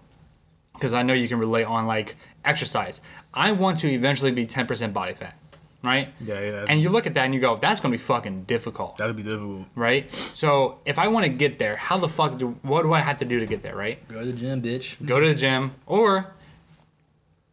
because 0.74 0.94
I 0.94 1.04
know 1.04 1.14
you 1.14 1.28
can 1.28 1.40
relate 1.40 1.64
on 1.66 1.88
like 1.88 2.16
exercise. 2.46 3.02
I 3.34 3.52
want 3.52 3.80
to 3.80 3.90
eventually 3.92 4.32
be 4.32 4.46
10% 4.46 4.94
body 4.94 5.14
fat, 5.14 5.36
right? 5.84 6.10
Yeah, 6.22 6.40
yeah. 6.40 6.66
And 6.68 6.82
you 6.82 6.90
look 6.90 7.08
at 7.08 7.14
that 7.16 7.26
and 7.26 7.34
you 7.34 7.40
go, 7.40 7.56
that's 7.56 7.80
going 7.80 7.92
to 7.92 7.98
be 7.98 8.04
fucking 8.04 8.44
difficult 8.44 8.98
That'd 8.98 9.16
be 9.16 9.24
difficult. 9.24 9.66
right? 9.76 10.12
So 10.34 10.80
if 10.86 11.00
I 11.00 11.08
want 11.08 11.26
to 11.26 11.30
get 11.32 11.60
there, 11.60 11.76
how 11.76 11.98
the 11.98 12.10
fuck 12.10 12.38
do 12.38 12.58
what 12.62 12.84
do 12.84 12.94
I 12.94 13.00
have 13.00 13.18
to 13.20 13.26
do 13.26 13.40
to 13.40 13.46
get 13.46 13.62
there, 13.62 13.76
right? 13.76 14.06
Go 14.08 14.20
to 14.22 14.26
the 14.26 14.34
gym, 14.34 14.62
bitch. 14.62 15.04
Go 15.06 15.20
to 15.20 15.28
the 15.28 15.36
gym 15.36 15.72
or 15.86 16.34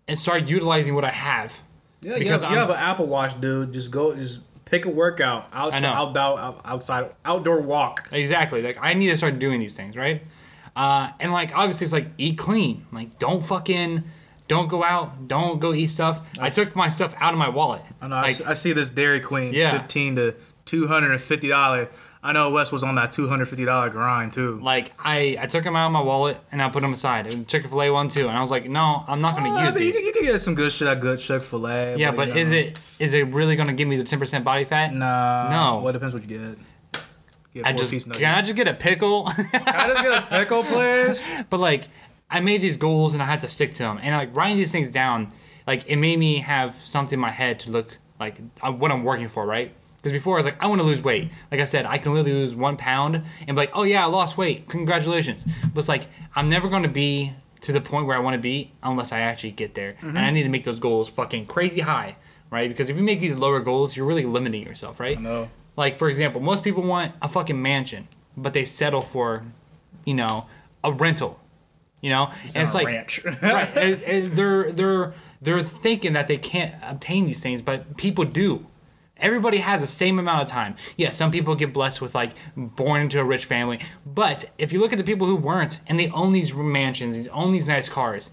and 0.07 0.19
start 0.19 0.49
utilizing 0.49 0.95
what 0.95 1.05
I 1.05 1.11
have. 1.11 1.63
Yeah, 2.05 2.13
you 2.15 2.19
Because 2.21 2.43
have, 2.43 2.51
you 2.51 2.57
have 2.59 2.71
an 2.71 2.77
Apple 2.77 3.07
Watch, 3.07 3.41
dude. 3.41 3.73
Just 3.73 3.91
go, 3.91 4.15
just 4.15 4.41
pick 4.65 4.85
a 4.87 4.91
workout 4.91 5.47
outside, 5.53 5.85
I 5.85 5.89
out, 5.93 6.17
out, 6.17 6.61
outside, 6.65 7.11
outdoor 7.25 7.61
walk. 7.61 8.09
Exactly. 8.13 8.63
Like 8.63 8.79
I 8.81 8.95
need 8.95 9.09
to 9.09 9.17
start 9.17 9.39
doing 9.39 9.61
these 9.61 9.77
things, 9.77 9.97
right? 9.97 10.23
Uh, 10.77 11.11
and 11.21 11.33
like 11.33 11.55
obviously 11.57 11.85
it's 11.85 11.93
like 11.93 12.09
eat 12.19 12.37
clean. 12.39 12.87
Like 12.93 13.19
don't 13.19 13.45
fucking 13.45 14.05
don't 14.49 14.69
go 14.69 14.83
out. 14.85 15.29
Don't 15.29 15.61
go 15.61 15.73
eat 15.73 15.87
stuff. 15.89 16.21
I 16.39 16.51
took 16.51 16.75
my 16.77 16.89
stuff 16.89 17.15
out 17.19 17.33
of 17.33 17.39
my 17.39 17.49
wallet. 17.49 17.83
I 18.03 18.09
know. 18.09 18.17
I 18.17 18.23
Like, 18.23 18.31
s- 18.33 18.43
I, 18.43 18.55
see 18.55 18.73
this 18.73 18.91
Dairy 18.91 19.21
Queen, 19.21 19.55
Yeah. 19.55 19.79
fifteen 19.79 20.17
to 20.17 20.35
two 20.65 20.87
hundred 20.89 21.13
and 21.13 21.21
fifty 21.21 21.49
dollars. 21.49 21.89
I 22.27 22.33
know 22.33 22.51
Wes 22.51 22.73
was 22.73 22.83
on 22.83 22.95
that 22.95 23.13
two 23.13 23.29
hundred 23.29 23.47
fifty 23.51 23.67
dollar 23.67 23.91
grind 23.91 24.33
too. 24.33 24.59
like 24.63 24.93
I, 24.99 25.37
I 25.39 25.47
took 25.47 25.63
them 25.63 25.77
out 25.77 25.87
of 25.87 25.93
my 25.93 26.01
wallet 26.01 26.39
and 26.51 26.63
I 26.63 26.71
put 26.71 26.81
them 26.81 26.95
aside. 26.95 27.33
And 27.35 27.47
Chick 27.47 27.69
Fil 27.69 27.83
A 27.83 27.91
one 27.91 28.09
too, 28.09 28.29
and 28.29 28.37
I 28.37 28.41
was 28.41 28.51
like, 28.51 28.67
no, 28.67 29.05
I'm 29.07 29.21
not 29.21 29.37
going 29.37 29.53
to 29.53 29.59
Uh, 29.59 29.65
use 29.67 29.75
but 29.75 29.83
you, 29.83 29.93
these. 29.93 29.97
can- 29.97 30.07
you 30.07 30.13
can 30.15 30.23
get 30.25 30.41
some 30.41 30.55
good 30.55 30.73
shit 30.73 30.89
at 30.89 31.01
good 31.01 31.19
Chick 31.19 31.43
Fil 31.43 31.67
A. 31.69 31.97
yeah, 31.97 32.11
but 32.13 32.35
is 32.35 32.51
it 32.51 32.81
is 32.99 33.13
it 33.13 33.27
really 33.29 33.57
going 33.57 33.67
to 33.69 33.75
give 33.75 33.87
me 33.87 33.97
the 33.99 34.05
10% 34.05 34.43
body 34.43 34.65
fat? 34.65 34.95
Nah. 34.95 35.51
No. 35.51 35.81
Well, 35.81 35.89
it 35.91 35.93
depends 35.93 36.15
what 36.15 36.23
you 36.29 36.39
get. 36.39 36.59
Get 37.53 37.67
I 37.67 37.73
just 37.73 37.93
can 37.93 38.35
I 38.35 38.41
just 38.43 38.57
get 38.57 38.67
a 38.69 38.75
pickle? 38.75 39.27
Can 39.27 39.47
I 39.69 39.89
just 39.89 40.03
get 40.03 40.13
a 40.19 40.23
pickle, 40.31 40.65
please? 40.65 41.25
but 41.51 41.61
like 41.61 41.89
I 42.31 42.41
made 42.41 42.63
these 42.63 42.77
goals 42.79 43.13
and 43.15 43.23
I 43.23 43.27
had 43.27 43.43
to 43.43 43.49
stick 43.49 43.75
to 43.75 43.83
them. 43.85 43.99
And 44.03 44.15
like 44.17 44.35
writing 44.35 44.57
these 44.57 44.73
things 44.73 44.91
down, 44.91 45.29
like 45.67 45.87
it 45.87 45.97
made 45.97 46.19
me 46.19 46.39
have 46.39 46.75
something 46.77 47.17
in 47.17 47.21
my 47.21 47.31
head 47.31 47.61
to 47.61 47.71
look 47.71 47.99
like 48.19 48.37
uh, 48.63 48.73
what 48.73 48.91
I'm 48.91 49.05
working 49.05 49.29
for, 49.29 49.45
right? 49.47 49.73
Because 50.05 50.13
before 50.13 50.37
I 50.37 50.39
was 50.41 50.45
like, 50.45 50.63
I 50.63 50.67
want 50.67 50.83
to 50.83 50.87
lose 50.87 51.01
weight. 51.03 51.31
Like 51.51 51.61
I 51.63 51.65
said, 51.65 51.87
I 51.87 51.97
can 51.97 52.13
literally 52.13 52.39
lose 52.39 52.55
one 52.55 52.77
pound 52.77 53.17
and 53.17 53.49
be 53.49 53.55
like, 53.55 53.71
oh 53.73 53.85
yeah, 53.85 54.03
I 54.05 54.07
lost 54.07 54.37
weight. 54.37 54.69
Congratulations. 54.69 55.47
But 55.73 55.79
it's 55.79 55.89
like 55.89 56.03
I'm 56.37 56.51
never 56.51 56.69
going 56.69 56.83
to 56.83 56.91
be 56.91 57.33
to 57.63 57.73
the 57.73 57.81
point 57.81 58.07
where 58.07 58.15
I 58.15 58.21
want 58.21 58.35
to 58.35 58.39
be 58.41 58.73
unless 58.83 59.13
I 59.13 59.21
actually 59.21 59.53
get 59.53 59.75
there. 59.75 59.97
And 60.03 60.19
I 60.19 60.31
need 60.31 60.43
to 60.43 60.51
make 60.51 60.65
those 60.65 60.79
goals 60.79 61.09
fucking 61.09 61.47
crazy 61.47 61.81
high, 61.81 62.17
right? 62.51 62.69
Because 62.69 62.91
if 62.91 62.99
you 62.99 63.03
make 63.03 63.21
these 63.21 63.39
lower 63.39 63.61
goals, 63.61 63.97
you're 63.97 64.05
really 64.05 64.27
limiting 64.27 64.63
yourself, 64.63 65.01
right? 65.01 65.19
No. 65.19 65.49
Like 65.75 65.97
for 65.99 66.11
example, 66.11 66.43
most 66.43 66.63
people 66.63 66.83
want 66.83 67.13
a 67.23 67.29
fucking 67.29 67.61
mansion, 67.63 68.07
but 68.37 68.53
they 68.53 68.67
settle 68.67 69.01
for, 69.01 69.45
you 70.05 70.13
know, 70.15 70.45
a 70.85 70.93
rental. 70.93 71.41
You 72.03 72.11
know, 72.11 72.31
and 72.55 72.63
it's 72.65 72.75
like 72.75 72.87
ranch. 72.87 73.25
right, 73.43 73.77
and- 73.79 74.03
and 74.03 74.33
they're 74.33 74.71
they're 74.71 75.15
they're 75.41 75.63
thinking 75.63 76.13
that 76.13 76.29
they 76.29 76.37
can't 76.37 76.75
obtain 76.83 77.25
these 77.25 77.41
things, 77.41 77.63
but 77.63 77.97
people 77.97 78.27
do. 78.27 78.67
Everybody 79.25 79.57
has 79.57 79.81
the 79.81 79.87
same 79.87 80.19
amount 80.19 80.43
of 80.43 80.49
time. 80.49 80.77
Yeah, 80.99 81.09
some 81.09 81.31
people 81.31 81.55
get 81.55 81.73
blessed 81.73 82.03
with 82.03 82.15
like 82.15 82.33
born 82.55 83.01
into 83.01 83.19
a 83.19 83.25
rich 83.25 83.47
family, 83.47 83.81
but 84.05 84.51
if 84.59 84.71
you 84.71 84.81
look 84.81 84.93
at 84.93 84.99
the 84.99 85.05
people 85.05 85.27
who 85.27 85.35
weren't 85.35 85.81
and 85.87 85.99
they 85.99 86.11
own 86.11 86.33
these 86.33 86.55
mansions, 86.55 87.17
they 87.17 87.31
own 87.31 87.51
these 87.51 87.67
nice 87.67 87.89
cars, 87.89 88.33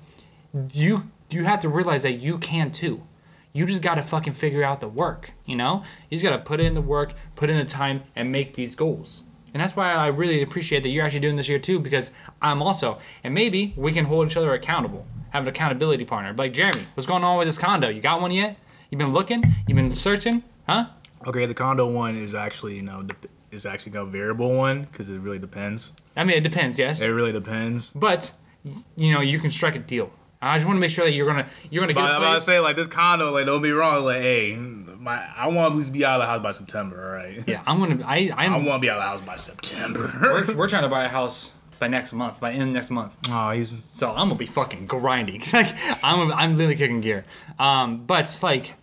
you 0.74 1.10
you 1.30 1.46
have 1.46 1.62
to 1.62 1.70
realize 1.70 2.04
that 2.04 2.16
you 2.16 2.38
can 2.38 2.74
too. 2.74 3.04
You 3.54 3.66
just 3.66 3.82
got 3.82 3.96
to 3.96 4.04
fucking 4.04 4.34
figure 4.34 4.64
out 4.66 4.82
the 4.82 4.90
work, 4.90 5.32
you 5.46 5.56
know? 5.56 5.84
You 6.10 6.20
just 6.20 6.30
got 6.30 6.36
to 6.36 6.44
put 6.44 6.60
in 6.60 6.74
the 6.74 6.82
work, 6.82 7.14
put 7.36 7.50
in 7.50 7.56
the 7.56 7.64
time 7.64 8.04
and 8.14 8.30
make 8.30 8.56
these 8.56 8.76
goals. 8.76 9.24
And 9.54 9.64
that's 9.64 9.78
why 9.78 9.94
I 9.94 10.08
really 10.08 10.42
appreciate 10.42 10.84
that 10.84 10.90
you're 10.90 11.06
actually 11.06 11.22
doing 11.22 11.38
this 11.38 11.48
year 11.48 11.60
too, 11.60 11.80
because 11.80 12.12
I'm 12.42 12.62
also. 12.62 13.00
And 13.24 13.34
maybe 13.34 13.74
we 13.78 13.94
can 13.94 14.04
hold 14.04 14.28
each 14.28 14.36
other 14.36 14.54
accountable, 14.54 15.06
have 15.30 15.44
an 15.44 15.50
accountability 15.50 16.04
partner. 16.04 16.34
Like 16.34 16.52
Jeremy, 16.52 16.84
what's 16.96 17.08
going 17.08 17.24
on 17.24 17.38
with 17.38 17.48
this 17.48 17.58
condo? 17.58 17.88
You 17.88 18.02
got 18.02 18.20
one 18.20 18.32
yet? 18.32 18.58
You've 18.90 19.00
been 19.00 19.14
looking? 19.14 19.42
You've 19.68 19.78
been 19.78 19.96
searching? 19.96 20.44
Huh? 20.68 20.88
Okay, 21.28 21.46
the 21.46 21.54
condo 21.54 21.88
one 21.88 22.16
is 22.16 22.34
actually 22.34 22.76
you 22.76 22.82
know 22.82 23.04
dep- 23.04 23.28
is 23.52 23.66
actually 23.66 23.98
a 23.98 24.06
variable 24.06 24.54
one 24.54 24.84
because 24.84 25.10
it 25.10 25.20
really 25.20 25.40
depends. 25.40 25.94
I 26.16 26.24
mean, 26.24 26.38
it 26.38 26.42
depends, 26.42 26.80
yes. 26.80 27.02
It 27.02 27.10
really 27.10 27.32
depends. 27.32 27.92
But 27.92 28.34
you 28.96 29.14
know, 29.14 29.22
you 29.22 29.40
can 29.40 29.52
strike 29.52 29.76
a 29.76 29.80
deal. 29.80 30.12
I 30.44 30.58
just 30.58 30.66
want 30.66 30.78
to 30.78 30.82
make 30.82 30.90
sure 30.90 31.06
that 31.06 31.12
you're 31.12 31.28
gonna 31.28 31.48
you're 31.70 31.82
gonna 31.84 31.94
get 31.94 32.02
But 32.02 32.12
I'm 32.12 32.22
about 32.22 32.36
to 32.36 32.42
say 32.42 32.60
like 32.60 32.76
this 32.76 32.88
condo, 32.88 33.32
like 33.32 33.46
don't 33.46 33.62
be 33.62 33.72
wrong, 33.72 34.04
like 34.04 34.22
hey, 34.22 34.56
my 34.56 35.24
I 35.36 35.48
want 35.48 35.70
to 35.70 35.74
at 35.74 35.78
least 35.78 35.94
be 35.94 36.04
out 36.04 36.20
of 36.20 36.26
the 36.26 36.28
house 36.28 36.42
by 36.42 36.52
September, 36.52 37.06
all 37.06 37.12
right? 37.12 37.44
Yeah, 37.48 37.62
I'm 37.68 37.80
gonna. 37.80 38.04
I 38.06 38.32
I'm, 38.38 38.54
I'm. 38.56 38.66
want 38.66 38.82
to 38.82 38.86
be 38.86 38.90
out 38.90 38.98
of 38.98 39.04
the 39.04 39.08
house 39.08 39.22
by 39.22 39.36
September. 39.36 40.12
we're, 40.22 40.56
we're 40.56 40.68
trying 40.68 40.84
to 40.84 40.90
buy 40.90 41.04
a 41.04 41.10
house 41.10 41.54
by 41.78 41.88
next 41.88 42.14
month, 42.14 42.40
by 42.40 42.54
end 42.54 42.62
of 42.64 42.70
next 42.70 42.90
month. 42.90 43.18
oh, 43.30 43.52
he's 43.52 43.84
So 43.92 44.10
I'm 44.10 44.30
gonna 44.30 44.36
be 44.36 44.48
fucking 44.48 44.88
grinding. 44.88 45.44
like 45.54 45.76
I'm, 46.04 46.32
I'm 46.32 46.52
literally 46.56 46.76
kicking 46.76 47.02
gear. 47.02 47.26
Um, 47.60 48.06
but 48.06 48.40
like, 48.42 48.74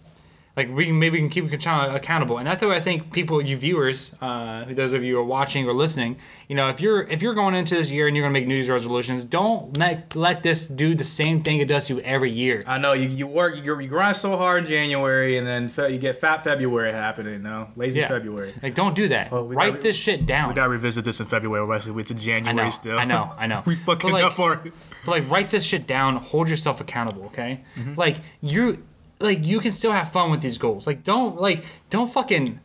like 0.58 0.68
we 0.74 0.86
can 0.86 0.98
maybe 0.98 1.14
we 1.22 1.28
can 1.28 1.30
keep 1.30 1.44
other 1.66 1.96
accountable, 1.96 2.36
and 2.38 2.46
that's 2.46 2.60
why 2.62 2.74
I 2.74 2.80
think 2.80 3.12
people, 3.12 3.40
you 3.40 3.56
viewers, 3.56 4.12
uh, 4.20 4.64
those 4.68 4.92
of 4.92 5.02
you 5.04 5.14
who 5.14 5.20
are 5.20 5.24
watching 5.24 5.66
or 5.68 5.72
listening, 5.72 6.16
you 6.48 6.56
know, 6.56 6.68
if 6.68 6.80
you're 6.80 7.02
if 7.02 7.22
you're 7.22 7.32
going 7.34 7.54
into 7.54 7.76
this 7.76 7.90
year 7.90 8.08
and 8.08 8.16
you're 8.16 8.24
gonna 8.24 8.32
make 8.32 8.46
New 8.48 8.56
Year's 8.56 8.68
resolutions, 8.68 9.22
don't 9.24 9.76
let 9.78 10.16
let 10.16 10.42
this 10.42 10.66
do 10.66 10.94
the 10.94 11.04
same 11.04 11.42
thing 11.42 11.60
it 11.60 11.68
does 11.68 11.86
to 11.86 11.94
you 11.94 12.00
every 12.00 12.30
year. 12.30 12.62
I 12.66 12.76
know 12.78 12.92
you, 12.92 13.08
you 13.08 13.26
work 13.26 13.56
you, 13.64 13.78
you 13.80 13.88
grind 13.88 14.16
so 14.16 14.36
hard 14.36 14.64
in 14.64 14.68
January 14.68 15.36
and 15.38 15.46
then 15.46 15.68
fe- 15.68 15.92
you 15.92 15.98
get 15.98 16.16
fat 16.20 16.42
February 16.44 16.92
happening. 16.92 17.34
You 17.34 17.38
know, 17.38 17.68
lazy 17.76 18.00
Yeah. 18.00 18.08
February. 18.08 18.52
Like, 18.62 18.74
don't 18.74 18.96
do 18.96 19.08
that. 19.08 19.30
Well, 19.30 19.46
we 19.46 19.54
Write 19.54 19.74
gotta- 19.74 19.82
this 19.82 19.96
shit 19.96 20.26
down. 20.26 20.48
We 20.48 20.54
gotta 20.56 20.70
revisit 20.70 21.04
this 21.04 21.20
in 21.20 21.26
February. 21.26 21.64
Wesley. 21.66 21.94
It's 22.00 22.10
in 22.10 22.18
January 22.18 22.48
I 22.60 22.64
know, 22.64 22.70
still. 22.70 22.98
I 22.98 23.04
know, 23.04 23.32
I 23.38 23.46
know. 23.52 23.62
we 23.64 23.76
fucking 23.76 24.10
But, 24.10 24.22
like, 24.22 24.24
up 24.24 24.38
already. 24.40 24.72
But 25.04 25.12
like 25.12 25.30
write 25.30 25.50
this 25.50 25.64
shit 25.64 25.86
down, 25.86 26.16
hold 26.16 26.48
yourself 26.48 26.80
accountable, 26.80 27.26
okay? 27.26 27.60
Mm-hmm. 27.76 27.94
Like 27.94 28.16
you 28.42 28.84
like 29.20 29.46
you 29.46 29.60
can 29.60 29.72
still 29.72 29.92
have 29.92 30.10
fun 30.12 30.30
with 30.30 30.40
these 30.40 30.58
goals. 30.58 30.86
Like 30.86 31.04
don't 31.04 31.40
like 31.40 31.64
don't 31.90 32.10
fucking 32.12 32.60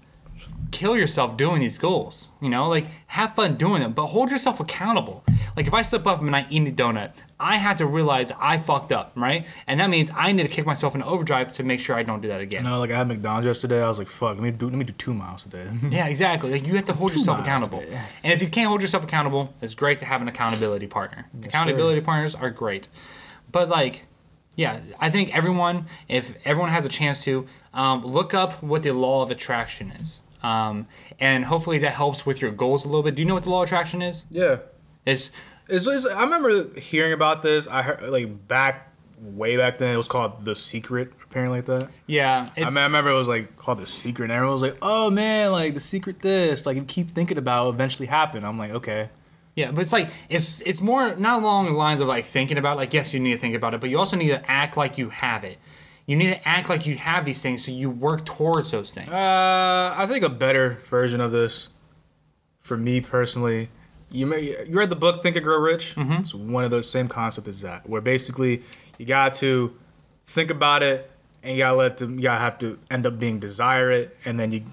kill 0.71 0.97
yourself 0.97 1.37
doing 1.37 1.61
these 1.61 1.77
goals. 1.77 2.29
You 2.41 2.49
know, 2.49 2.67
like 2.67 2.87
have 3.07 3.35
fun 3.35 3.55
doing 3.57 3.81
them, 3.81 3.93
but 3.93 4.07
hold 4.07 4.31
yourself 4.31 4.59
accountable. 4.59 5.23
Like 5.55 5.67
if 5.67 5.73
I 5.73 5.83
slip 5.83 6.07
up 6.07 6.21
and 6.21 6.35
I 6.35 6.47
eat 6.49 6.67
a 6.67 6.71
donut, 6.71 7.11
I 7.39 7.57
have 7.57 7.77
to 7.77 7.85
realize 7.85 8.31
I 8.39 8.57
fucked 8.57 8.91
up, 8.91 9.11
right? 9.15 9.45
And 9.67 9.79
that 9.79 9.89
means 9.89 10.09
I 10.15 10.31
need 10.31 10.43
to 10.43 10.49
kick 10.49 10.65
myself 10.65 10.95
in 10.95 11.03
overdrive 11.03 11.53
to 11.53 11.63
make 11.63 11.79
sure 11.79 11.95
I 11.95 12.01
don't 12.01 12.21
do 12.21 12.27
that 12.29 12.41
again. 12.41 12.63
No, 12.63 12.79
like 12.79 12.89
I 12.89 12.97
had 12.97 13.07
McDonald's 13.07 13.45
yesterday. 13.45 13.83
I 13.83 13.87
was 13.87 13.99
like, 13.99 14.07
fuck, 14.07 14.35
let 14.35 14.41
me 14.43 14.51
do 14.51 14.65
let 14.67 14.75
me 14.75 14.83
do 14.85 14.93
two 14.93 15.13
miles 15.13 15.43
today. 15.43 15.67
Yeah, 15.89 16.07
exactly. 16.07 16.51
Like 16.51 16.65
you 16.65 16.75
have 16.75 16.85
to 16.85 16.93
hold 16.93 17.13
yourself 17.13 17.39
accountable. 17.39 17.79
today. 17.81 18.01
And 18.23 18.33
if 18.33 18.41
you 18.41 18.49
can't 18.49 18.67
hold 18.67 18.81
yourself 18.81 19.03
accountable, 19.03 19.53
it's 19.61 19.75
great 19.75 19.99
to 19.99 20.05
have 20.05 20.21
an 20.21 20.27
accountability 20.27 20.87
partner. 20.87 21.27
accountability 21.43 22.01
partners 22.01 22.33
are 22.35 22.49
great. 22.49 22.89
But 23.51 23.69
like, 23.69 24.07
yeah, 24.55 24.79
I 24.99 25.09
think 25.09 25.35
everyone, 25.35 25.87
if 26.07 26.33
everyone 26.45 26.69
has 26.71 26.85
a 26.85 26.89
chance 26.89 27.23
to, 27.23 27.47
um, 27.73 28.05
look 28.05 28.33
up 28.33 28.61
what 28.61 28.83
the 28.83 28.93
law 28.93 29.23
of 29.23 29.31
attraction 29.31 29.91
is. 29.91 30.21
Um, 30.43 30.87
and 31.19 31.45
hopefully 31.45 31.79
that 31.79 31.93
helps 31.93 32.25
with 32.25 32.41
your 32.41 32.51
goals 32.51 32.83
a 32.85 32.87
little 32.87 33.03
bit. 33.03 33.15
Do 33.15 33.21
you 33.21 33.27
know 33.27 33.33
what 33.33 33.43
the 33.43 33.49
law 33.49 33.63
of 33.63 33.67
attraction 33.67 34.01
is? 34.01 34.25
yeah. 34.29 34.57
It's 35.05 35.31
It's, 35.67 35.85
it's, 35.87 36.05
I 36.05 36.23
remember 36.23 36.79
hearing 36.79 37.13
about 37.13 37.41
this. 37.41 37.67
I 37.67 37.81
heard 37.81 38.03
like 38.09 38.47
back 38.47 38.89
way 39.19 39.57
back 39.57 39.77
then. 39.77 39.93
It 39.93 39.97
was 39.97 40.07
called 40.07 40.45
The 40.45 40.55
Secret, 40.55 41.11
apparently 41.23 41.59
like 41.59 41.65
that. 41.65 41.89
yeah, 42.07 42.49
I, 42.55 42.65
mean, 42.65 42.77
I 42.77 42.83
remember 42.83 43.11
it 43.11 43.15
was 43.15 43.27
like 43.27 43.57
called 43.57 43.79
The 43.79 43.87
Secret, 43.87 44.25
and 44.25 44.33
everyone 44.33 44.53
was 44.53 44.61
like, 44.61 44.77
"Oh 44.81 45.09
man, 45.09 45.51
like 45.51 45.73
The 45.73 45.79
Secret, 45.79 46.21
this 46.21 46.65
like 46.65 46.77
you 46.77 46.83
keep 46.83 47.11
thinking 47.11 47.37
about 47.37 47.65
will 47.65 47.73
eventually 47.73 48.07
happen." 48.07 48.43
I'm 48.43 48.57
like, 48.57 48.71
okay, 48.71 49.09
Yeah, 49.55 49.71
but 49.71 49.81
it's 49.81 49.93
like 49.93 50.09
it's 50.29 50.61
it's 50.61 50.81
more 50.81 51.15
not 51.15 51.41
along 51.41 51.65
the 51.65 51.71
lines 51.71 52.01
of 52.01 52.07
like 52.07 52.25
thinking 52.25 52.57
about 52.57 52.77
like 52.77 52.93
yes 52.93 53.13
you 53.13 53.19
need 53.19 53.33
to 53.33 53.37
think 53.37 53.55
about 53.55 53.73
it, 53.73 53.81
but 53.81 53.89
you 53.89 53.99
also 53.99 54.17
need 54.17 54.29
to 54.29 54.49
act 54.49 54.77
like 54.77 54.97
you 54.97 55.09
have 55.09 55.43
it. 55.43 55.59
You 56.05 56.17
need 56.17 56.31
to 56.31 56.47
act 56.47 56.69
like 56.69 56.85
you 56.85 56.97
have 56.97 57.23
these 57.23 57.41
things, 57.41 57.63
so 57.65 57.71
you 57.71 57.89
work 57.89 58.25
towards 58.25 58.71
those 58.71 58.93
things. 58.93 59.07
Uh, 59.07 59.93
I 59.97 60.05
think 60.07 60.23
a 60.23 60.29
better 60.29 60.79
version 60.89 61.21
of 61.21 61.31
this, 61.31 61.69
for 62.59 62.75
me 62.75 62.99
personally, 62.99 63.69
you 64.11 64.25
may 64.25 64.65
you 64.67 64.77
read 64.77 64.89
the 64.89 64.95
book 64.95 65.21
Think 65.21 65.35
and 65.35 65.45
Grow 65.45 65.59
Rich. 65.59 65.95
Mm-hmm. 65.95 66.13
It's 66.13 66.33
one 66.33 66.63
of 66.63 66.71
those 66.71 66.89
same 66.89 67.07
concept 67.07 67.47
as 67.47 67.61
that, 67.61 67.87
where 67.87 68.01
basically 68.01 68.63
you 68.97 69.05
got 69.05 69.35
to 69.35 69.77
think 70.25 70.49
about 70.51 70.83
it, 70.83 71.09
and 71.43 71.53
you 71.53 71.59
gotta 71.59 71.77
let 71.77 71.97
them, 71.97 72.17
you 72.17 72.23
gotta 72.23 72.41
have 72.41 72.57
to 72.59 72.79
end 72.89 73.05
up 73.05 73.19
being 73.19 73.39
desire 73.39 73.91
it, 73.91 74.17
and 74.25 74.39
then 74.39 74.51
you 74.51 74.63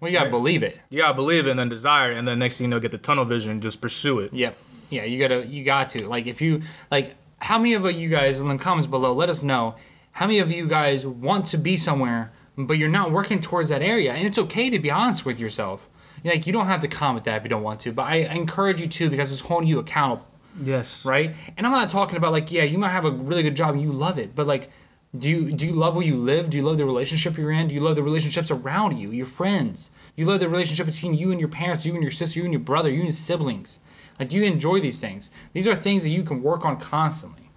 well, 0.00 0.10
you 0.10 0.18
gotta 0.18 0.30
believe 0.30 0.62
it. 0.62 0.78
you 0.88 0.98
gotta 0.98 1.14
believe 1.14 1.46
it, 1.46 1.50
and 1.50 1.58
then 1.58 1.68
desire, 1.68 2.12
it, 2.12 2.18
and 2.18 2.26
then 2.26 2.38
next 2.38 2.58
thing 2.58 2.64
you 2.66 2.70
know, 2.70 2.80
get 2.80 2.90
the 2.92 2.98
tunnel 2.98 3.24
vision, 3.24 3.60
just 3.60 3.80
pursue 3.80 4.18
it. 4.20 4.32
Yep. 4.32 4.56
Yeah, 4.90 5.04
you 5.04 5.18
gotta 5.18 5.46
you 5.46 5.64
got 5.64 5.90
to 5.90 6.08
like 6.08 6.26
if 6.26 6.40
you 6.40 6.62
like 6.90 7.14
how 7.38 7.58
many 7.58 7.74
of 7.74 7.84
you 7.92 8.08
guys 8.08 8.40
in 8.40 8.48
the 8.48 8.58
comments 8.58 8.86
below 8.86 9.12
let 9.12 9.30
us 9.30 9.42
know 9.42 9.76
how 10.12 10.26
many 10.26 10.40
of 10.40 10.50
you 10.50 10.66
guys 10.66 11.06
want 11.06 11.46
to 11.46 11.56
be 11.56 11.76
somewhere 11.76 12.32
but 12.66 12.74
you're 12.74 12.88
not 12.88 13.12
working 13.12 13.40
towards 13.40 13.68
that 13.68 13.82
area 13.82 14.12
and 14.12 14.26
it's 14.26 14.38
okay 14.38 14.70
to 14.70 14.78
be 14.78 14.90
honest 14.90 15.24
with 15.24 15.38
yourself. 15.38 15.88
Like 16.24 16.46
you 16.46 16.52
don't 16.52 16.66
have 16.66 16.80
to 16.80 16.88
comment 16.88 17.24
that 17.24 17.36
if 17.38 17.44
you 17.44 17.48
don't 17.48 17.62
want 17.62 17.80
to, 17.80 17.92
but 17.92 18.02
I 18.02 18.16
encourage 18.16 18.80
you 18.80 18.86
to 18.86 19.10
because 19.10 19.32
it's 19.32 19.40
holding 19.40 19.68
you 19.68 19.78
accountable. 19.78 20.26
Yes. 20.62 21.04
right? 21.04 21.34
And 21.56 21.66
I'm 21.66 21.72
not 21.72 21.90
talking 21.90 22.16
about 22.16 22.32
like, 22.32 22.50
yeah, 22.52 22.64
you 22.64 22.76
might 22.76 22.90
have 22.90 23.04
a 23.04 23.10
really 23.10 23.42
good 23.42 23.54
job 23.54 23.74
and 23.74 23.80
you 23.80 23.92
love 23.92 24.18
it, 24.18 24.34
but 24.34 24.46
like, 24.46 24.70
do 25.16 25.28
you 25.28 25.52
do 25.52 25.66
you 25.66 25.72
love 25.72 25.96
where 25.96 26.06
you 26.06 26.16
live? 26.16 26.50
Do 26.50 26.56
you 26.56 26.62
love 26.62 26.78
the 26.78 26.84
relationship 26.84 27.36
you're 27.36 27.50
in? 27.50 27.68
Do 27.68 27.74
you 27.74 27.80
love 27.80 27.96
the 27.96 28.02
relationships 28.02 28.50
around 28.50 28.98
you, 28.98 29.10
your 29.10 29.26
friends? 29.26 29.90
Do 30.14 30.22
you 30.22 30.28
love 30.28 30.38
the 30.38 30.48
relationship 30.48 30.86
between 30.86 31.14
you 31.14 31.32
and 31.32 31.40
your 31.40 31.48
parents, 31.48 31.84
you 31.84 31.94
and 31.94 32.02
your 32.02 32.12
sister, 32.12 32.38
you 32.38 32.44
and 32.44 32.52
your 32.52 32.60
brother, 32.60 32.90
you 32.90 32.96
and 32.96 33.04
your 33.04 33.12
siblings? 33.12 33.80
Like, 34.18 34.28
do 34.28 34.36
you 34.36 34.44
enjoy 34.44 34.80
these 34.80 35.00
things? 35.00 35.30
These 35.52 35.66
are 35.66 35.74
things 35.74 36.04
that 36.04 36.10
you 36.10 36.22
can 36.22 36.42
work 36.42 36.64
on 36.64 36.78
constantly, 36.78 37.50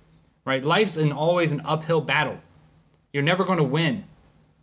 right? 0.45 0.63
Life's 0.63 0.97
an 0.97 1.11
always 1.11 1.51
an 1.51 1.61
uphill 1.63 2.01
battle. 2.01 2.39
You're 3.11 3.21
never 3.21 3.43
going 3.43 3.57
to 3.57 3.63
win, 3.63 4.05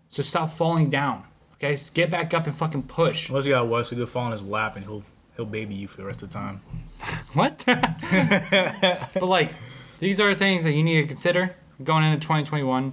so 0.09 0.25
stop 0.25 0.53
falling 0.53 0.91
down. 0.91 1.25
Okay, 1.55 1.75
Just 1.75 1.95
get 1.95 2.11
back 2.11 2.35
up 2.35 2.47
and 2.47 2.57
fucking 2.57 2.85
push. 2.85 3.29
Unless 3.29 3.45
you 3.45 3.53
got 3.53 3.69
Wesley 3.69 3.99
to 3.99 4.07
fall 4.07 4.25
on 4.25 4.33
his 4.33 4.43
lap, 4.43 4.75
and 4.75 4.85
he'll 4.85 5.05
he'll 5.37 5.45
baby 5.45 5.75
you 5.75 5.87
for 5.87 5.99
the 5.99 6.05
rest 6.05 6.23
of 6.23 6.31
the 6.31 6.35
time. 6.35 6.61
What? 7.35 7.63
but 7.67 9.23
like, 9.23 9.53
these 10.01 10.19
are 10.21 10.35
things 10.35 10.65
that 10.65 10.73
you 10.73 10.83
need 10.83 11.03
to 11.03 11.07
consider 11.07 11.55
going 11.83 12.05
into 12.05 12.21
2021. 12.21 12.93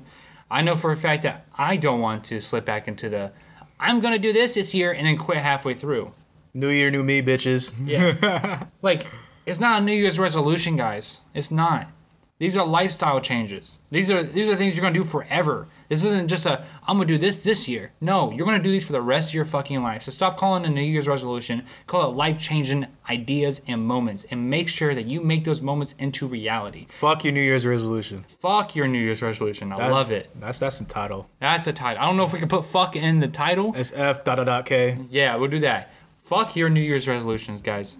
I 0.50 0.62
know 0.62 0.75
for 0.75 0.91
a 0.91 0.96
fact 0.96 1.24
that 1.24 1.46
I 1.58 1.77
don't 1.77 2.00
want 2.00 2.25
to 2.25 2.39
slip 2.39 2.65
back 2.65 2.88
into 2.88 3.10
the 3.10 3.32
I'm 3.79 4.00
gonna 4.00 4.20
do 4.20 4.34
this 4.34 4.56
this 4.56 4.74
year 4.74 4.91
and 4.91 5.06
then 5.06 5.17
quit 5.17 5.38
halfway 5.38 5.74
through. 5.74 6.12
New 6.53 6.70
year, 6.70 6.89
new 6.89 7.03
me, 7.03 7.22
bitches. 7.22 7.74
Yeah. 7.86 8.65
like, 8.82 9.06
it's 9.46 9.60
not 9.60 9.82
a 9.82 9.86
New 9.86 9.94
Year's 9.94 10.17
resolution, 10.17 10.75
guys. 10.75 11.22
It's 11.34 11.51
not. 11.51 11.88
These 12.39 12.58
are 12.58 12.65
lifestyle 12.65 13.22
changes. 13.22 13.79
These 13.91 14.10
are 14.10 14.24
these 14.24 14.48
are 14.50 14.56
things 14.56 14.75
you're 14.75 14.82
gonna 14.82 14.94
do 14.94 15.03
forever. 15.03 15.67
This 15.89 16.03
isn't 16.03 16.27
just 16.27 16.46
a 16.46 16.65
I'm 16.88 16.98
gonna 16.98 17.06
do 17.08 17.17
this 17.17 17.39
this 17.39 17.67
year. 17.70 17.91
No, 18.01 18.32
you're 18.32 18.46
gonna 18.46 18.62
do 18.62 18.72
these 18.72 18.86
for 18.86 18.91
the 18.91 19.01
rest 19.01 19.29
of 19.29 19.36
your 19.36 19.46
fucking 19.46 19.82
life. 19.82 20.01
So 20.03 20.12
stop 20.12 20.38
calling 20.38 20.63
it 20.63 20.67
a 20.67 20.72
New 20.72 20.82
Year's 20.82 21.08
resolution. 21.08 21.63
Call 21.86 22.10
it 22.10 22.15
life 22.15 22.39
changing 22.39 22.88
ideas 23.10 23.62
and 23.67 23.82
moments, 23.84 24.25
and 24.29 24.50
make 24.50 24.67
sure 24.67 24.94
that 24.94 25.06
you 25.10 25.22
make 25.22 25.46
those 25.46 25.62
moments 25.62 25.96
into 25.98 26.27
reality. 26.27 26.88
Fuck 26.89 27.24
your 27.24 27.32
New 27.34 27.41
Year's 27.41 27.65
resolution. 27.65 28.25
Fuck 28.41 28.75
your 28.75 28.88
New 28.88 29.00
Year's 29.00 29.22
resolution. 29.22 29.72
I 29.72 29.77
That- 29.77 29.91
love 29.91 30.12
it. 30.12 30.29
That's 30.39 30.60
that's 30.60 30.79
the 30.79 30.86
title. 30.86 31.29
That's 31.39 31.65
the 31.65 31.74
title. 31.74 32.03
I 32.03 32.06
don't 32.06 32.17
know 32.17 32.25
if 32.25 32.34
we 32.34 32.39
can 32.39 32.50
put 32.50 32.65
fuck 32.65 32.96
in 32.96 33.20
the 33.22 33.27
title. 33.29 33.74
It's 33.75 33.94
F 33.94 34.24
dot 34.25 34.38
dot 34.38 34.46
dot 34.46 34.65
K. 34.65 34.98
Yeah, 35.10 35.36
we'll 35.38 35.50
do 35.50 35.60
that. 35.60 35.94
Fuck 36.17 36.58
your 36.58 36.70
New 36.70 36.82
Year's 36.82 37.08
resolutions, 37.08 37.62
guys. 37.62 37.96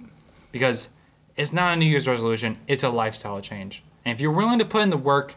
Because 0.52 0.90
it's 1.38 1.54
not 1.54 1.74
a 1.74 1.76
New 1.78 1.86
Year's 1.86 2.08
resolution, 2.08 2.58
it's 2.68 2.84
a 2.84 2.90
lifestyle 2.90 3.40
change. 3.40 3.84
And 4.04 4.14
if 4.14 4.20
you're 4.20 4.32
willing 4.32 4.60
to 4.60 4.66
put 4.66 4.82
in 4.82 4.90
the 4.90 4.98
work, 4.98 5.36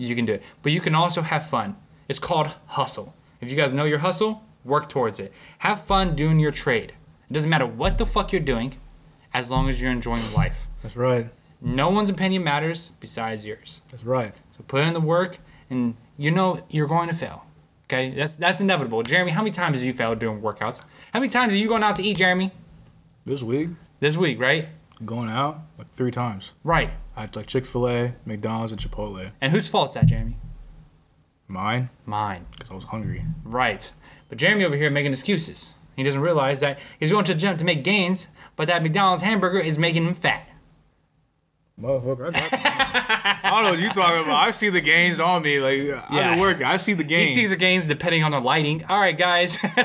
you 0.00 0.14
can 0.14 0.24
do 0.26 0.34
it. 0.34 0.42
But 0.62 0.72
you 0.72 0.80
can 0.80 0.94
also 0.94 1.22
have 1.22 1.46
fun. 1.48 1.76
It's 2.08 2.18
called 2.18 2.48
hustle. 2.66 3.14
If 3.40 3.50
you 3.50 3.56
guys 3.56 3.72
know 3.72 3.84
your 3.84 3.98
hustle, 3.98 4.42
work 4.64 4.88
towards 4.88 5.20
it. 5.20 5.32
Have 5.58 5.80
fun 5.82 6.14
doing 6.16 6.38
your 6.40 6.52
trade. 6.52 6.92
It 7.28 7.32
doesn't 7.32 7.48
matter 7.50 7.66
what 7.66 7.98
the 7.98 8.06
fuck 8.06 8.32
you're 8.32 8.40
doing, 8.40 8.76
as 9.32 9.50
long 9.50 9.68
as 9.68 9.80
you're 9.80 9.90
enjoying 9.92 10.22
life. 10.34 10.66
That's 10.82 10.96
right. 10.96 11.28
No 11.60 11.90
one's 11.90 12.10
opinion 12.10 12.42
matters 12.42 12.92
besides 13.00 13.44
yours. 13.44 13.80
That's 13.90 14.04
right. 14.04 14.34
So 14.56 14.64
put 14.66 14.82
in 14.82 14.94
the 14.94 15.00
work, 15.00 15.38
and 15.68 15.94
you 16.16 16.30
know 16.30 16.62
you're 16.70 16.88
going 16.88 17.08
to 17.08 17.14
fail. 17.14 17.44
Okay, 17.84 18.10
that's 18.14 18.34
that's 18.36 18.60
inevitable. 18.60 19.02
Jeremy, 19.02 19.30
how 19.32 19.42
many 19.42 19.50
times 19.52 19.76
have 19.76 19.84
you 19.84 19.92
failed 19.92 20.18
doing 20.18 20.40
workouts? 20.40 20.82
How 21.12 21.20
many 21.20 21.30
times 21.30 21.52
are 21.52 21.56
you 21.56 21.68
going 21.68 21.82
out 21.82 21.96
to 21.96 22.02
eat, 22.02 22.16
Jeremy? 22.16 22.52
This 23.26 23.42
week, 23.42 23.68
This 24.00 24.16
week, 24.16 24.40
right? 24.40 24.68
going 25.04 25.30
out 25.30 25.60
like 25.78 25.90
three 25.90 26.10
times. 26.10 26.52
Right. 26.62 26.90
I 27.20 27.28
like 27.34 27.46
Chick 27.46 27.66
Fil 27.66 27.86
A, 27.86 28.14
McDonald's, 28.24 28.72
and 28.72 28.80
Chipotle. 28.80 29.32
And 29.42 29.52
whose 29.52 29.68
fault's 29.68 29.92
that, 29.92 30.06
Jeremy? 30.06 30.38
Mine, 31.48 31.90
Mine. 32.06 32.46
because 32.52 32.70
I 32.70 32.74
was 32.74 32.84
hungry. 32.84 33.26
Right. 33.44 33.92
But 34.30 34.38
Jeremy 34.38 34.64
over 34.64 34.74
here 34.74 34.88
making 34.88 35.12
excuses. 35.12 35.74
He 35.96 36.02
doesn't 36.02 36.22
realize 36.22 36.60
that 36.60 36.78
he's 36.98 37.10
going 37.10 37.26
to 37.26 37.34
the 37.34 37.40
gym 37.40 37.58
to 37.58 37.64
make 37.64 37.84
gains, 37.84 38.28
but 38.56 38.68
that 38.68 38.82
McDonald's 38.82 39.22
hamburger 39.22 39.58
is 39.58 39.76
making 39.76 40.06
him 40.06 40.14
fat. 40.14 40.48
Motherfucker, 41.80 42.28
I, 42.28 42.30
got 42.32 42.52
I 43.44 43.50
don't 43.50 43.64
know 43.64 43.70
what 43.70 43.78
you 43.80 43.88
talking 43.90 44.22
about. 44.24 44.46
I 44.46 44.50
see 44.50 44.68
the 44.68 44.82
gains 44.82 45.18
on 45.18 45.42
me. 45.42 45.60
Like 45.60 45.78
Yeah. 45.82 46.04
I've 46.10 46.30
been 46.32 46.38
working. 46.40 46.64
I 46.64 46.76
see 46.76 46.92
the 46.92 47.04
gains. 47.04 47.30
He 47.30 47.36
gains. 47.36 47.36
sees 47.36 47.50
the 47.50 47.56
gains 47.56 47.86
depending 47.86 48.22
on 48.22 48.32
the 48.32 48.40
lighting. 48.40 48.84
All 48.88 49.00
right, 49.00 49.16
guys. 49.16 49.56
Fucker, 49.56 49.80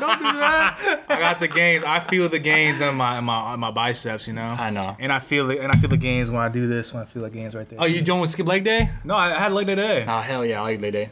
don't 0.00 0.18
do 0.18 0.32
that. 0.32 1.04
I 1.08 1.18
got 1.18 1.40
the 1.40 1.48
gains. 1.48 1.84
I 1.84 2.00
feel 2.00 2.28
the 2.28 2.38
gains 2.38 2.80
on 2.80 2.96
my 2.96 3.16
on 3.18 3.24
my 3.24 3.36
on 3.36 3.60
my 3.60 3.70
biceps. 3.70 4.26
You 4.26 4.34
know. 4.34 4.56
I 4.58 4.70
know. 4.70 4.96
And 4.98 5.12
I 5.12 5.18
feel 5.20 5.50
it. 5.50 5.60
And 5.60 5.70
I 5.72 5.76
feel 5.76 5.90
the 5.90 5.96
gains 5.96 6.30
when 6.30 6.42
I 6.42 6.48
do 6.48 6.66
this. 6.66 6.92
When 6.92 7.02
I 7.02 7.06
feel 7.06 7.22
the 7.22 7.30
gains 7.30 7.54
right 7.54 7.68
there. 7.68 7.80
oh, 7.80 7.86
you 7.86 8.02
doing 8.02 8.20
with 8.20 8.30
skip 8.30 8.46
leg 8.46 8.64
day? 8.64 8.90
No, 9.04 9.14
I, 9.14 9.34
I 9.34 9.38
had 9.38 9.52
leg 9.52 9.66
day 9.66 9.74
today. 9.76 10.04
Oh 10.08 10.20
hell 10.20 10.44
yeah, 10.44 10.58
I 10.60 10.62
like 10.62 10.80
leg 10.80 10.92
day. 10.92 11.10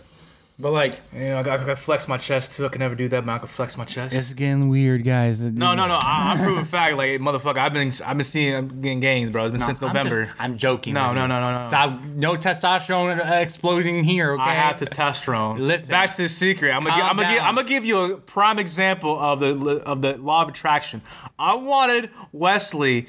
But 0.58 0.70
like, 0.72 1.00
You 1.12 1.20
know, 1.20 1.38
I 1.40 1.42
got, 1.42 1.60
I 1.60 1.64
got 1.66 1.78
flex 1.78 2.06
my 2.06 2.18
chest 2.18 2.56
too. 2.56 2.66
I 2.66 2.68
can 2.68 2.78
never 2.78 2.94
do 2.94 3.08
that, 3.08 3.26
but 3.26 3.32
I 3.32 3.38
can 3.38 3.48
flex 3.48 3.76
my 3.76 3.84
chest. 3.84 4.14
it's 4.14 4.32
getting 4.32 4.68
weird, 4.68 5.02
guys. 5.02 5.40
No, 5.40 5.74
no, 5.74 5.88
no. 5.88 5.94
I, 6.00 6.32
I'm 6.32 6.38
proving 6.38 6.64
fact, 6.64 6.96
like 6.96 7.20
motherfucker. 7.20 7.56
I've 7.58 7.72
been, 7.72 7.90
I've 8.06 8.16
been 8.16 8.24
seeing, 8.24 8.54
I'm 8.54 8.68
getting 8.80 9.00
gains, 9.00 9.30
bro. 9.30 9.46
It's 9.46 9.52
been 9.52 9.60
since 9.60 9.80
November. 9.80 10.20
I'm, 10.22 10.26
just, 10.28 10.40
I'm 10.40 10.56
joking. 10.58 10.94
No, 10.94 11.12
no, 11.12 11.26
no, 11.26 11.40
no, 11.40 11.62
no. 11.62 11.66
Stop. 11.68 12.04
No 12.04 12.34
testosterone 12.36 13.18
uh, 13.28 13.34
exploding 13.36 14.04
here. 14.04 14.32
Okay. 14.34 14.42
I 14.42 14.54
have 14.54 14.76
testosterone. 14.76 15.58
Listen. 15.58 15.88
back 15.88 16.10
to 16.10 16.22
the 16.22 16.28
secret. 16.28 16.70
I'm 16.70 16.84
gonna, 16.84 16.96
gi- 16.96 17.02
I'm 17.02 17.16
gonna, 17.16 17.28
give. 17.32 17.42
I'm 17.42 17.54
gonna 17.56 17.68
give 17.68 17.84
you 17.84 17.98
a 18.14 18.16
prime 18.18 18.58
example 18.58 19.18
of 19.18 19.40
the 19.40 19.82
of 19.84 20.02
the 20.02 20.16
law 20.18 20.42
of 20.42 20.48
attraction. 20.50 21.02
I 21.38 21.54
wanted 21.54 22.10
Wesley 22.30 23.06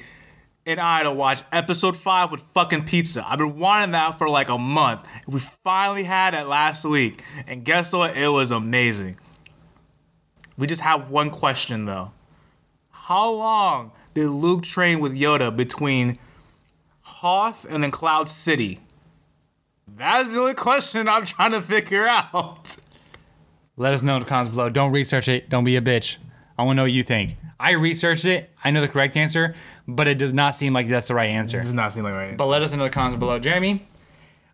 and 0.66 0.80
I 0.80 1.02
to 1.02 1.12
watch 1.12 1.42
episode 1.52 1.96
five 1.96 2.30
with 2.30 2.40
fucking 2.54 2.84
pizza. 2.84 3.24
I've 3.26 3.38
been 3.38 3.58
wanting 3.58 3.92
that 3.92 4.18
for 4.18 4.28
like 4.28 4.48
a 4.48 4.58
month. 4.58 5.06
We 5.26 5.40
finally 5.40 6.04
had 6.04 6.34
it 6.34 6.46
last 6.46 6.84
week, 6.84 7.22
and 7.46 7.64
guess 7.64 7.92
what? 7.92 8.16
It 8.16 8.28
was 8.28 8.50
amazing. 8.50 9.18
We 10.56 10.66
just 10.66 10.82
have 10.82 11.10
one 11.10 11.30
question 11.30 11.84
though. 11.84 12.12
How 12.90 13.30
long 13.30 13.92
did 14.14 14.28
Luke 14.28 14.62
train 14.62 15.00
with 15.00 15.12
Yoda 15.12 15.54
between 15.54 16.18
Hoth 17.02 17.66
and 17.68 17.82
then 17.82 17.90
Cloud 17.90 18.28
City? 18.28 18.80
That's 19.86 20.32
the 20.32 20.40
only 20.40 20.54
question 20.54 21.08
I'm 21.08 21.24
trying 21.24 21.52
to 21.52 21.60
figure 21.60 22.06
out. 22.06 22.76
Let 23.76 23.92
us 23.92 24.02
know 24.02 24.16
in 24.16 24.22
the 24.22 24.28
comments 24.28 24.54
below. 24.54 24.70
Don't 24.70 24.92
research 24.92 25.28
it. 25.28 25.50
Don't 25.50 25.64
be 25.64 25.76
a 25.76 25.82
bitch. 25.82 26.16
I 26.56 26.62
want 26.62 26.76
to 26.76 26.76
know 26.76 26.82
what 26.84 26.92
you 26.92 27.02
think. 27.02 27.36
I 27.58 27.72
researched 27.72 28.24
it. 28.24 28.50
I 28.62 28.70
know 28.70 28.80
the 28.80 28.88
correct 28.88 29.16
answer, 29.16 29.54
but 29.86 30.08
it 30.08 30.18
does 30.18 30.32
not 30.32 30.54
seem 30.54 30.72
like 30.72 30.88
that's 30.88 31.08
the 31.08 31.14
right 31.14 31.30
answer. 31.30 31.60
Does 31.60 31.74
not 31.74 31.92
seem 31.92 32.04
like 32.04 32.14
right. 32.14 32.24
answer. 32.24 32.36
But 32.36 32.48
let 32.48 32.62
us 32.62 32.72
know 32.72 32.84
in 32.84 32.90
the 32.90 32.90
comments 32.90 33.18
below. 33.18 33.38
Jeremy, 33.38 33.86